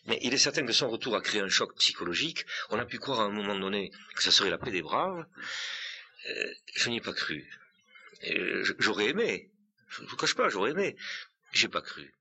Mais 0.06 0.20
il 0.22 0.34
est 0.34 0.38
certain 0.38 0.66
que 0.66 0.74
son 0.74 0.90
retour 0.90 1.16
a 1.16 1.22
créé 1.22 1.42
un 1.42 1.50
choc 1.50 1.76
psychologique. 1.78 2.46
On 2.70 2.80
a 2.80 2.86
pu 2.86 3.00
croire 3.00 3.22
à 3.22 3.24
un 3.24 3.32
moment 3.32 3.58
donné 3.58 3.92
que 4.16 4.24
ça 4.24 4.32
serait 4.32 4.50
la 4.50 4.58
paix 4.58 4.72
des 4.72 4.82
braves. 4.82 5.26
Euh, 6.30 6.54
je 6.76 6.90
n'y 6.90 6.98
ai 6.98 7.02
pas 7.02 7.14
cru. 7.14 7.48
J'aurais 8.80 9.10
aimé. 9.10 9.50
Je 9.90 10.02
ne 10.02 10.08
vous 10.08 10.18
cache 10.18 10.36
pas, 10.36 10.50
j'aurais 10.50 10.72
aimé. 10.72 10.96
J'ai 11.54 11.68
pas 11.68 11.82
cru. 11.82 12.15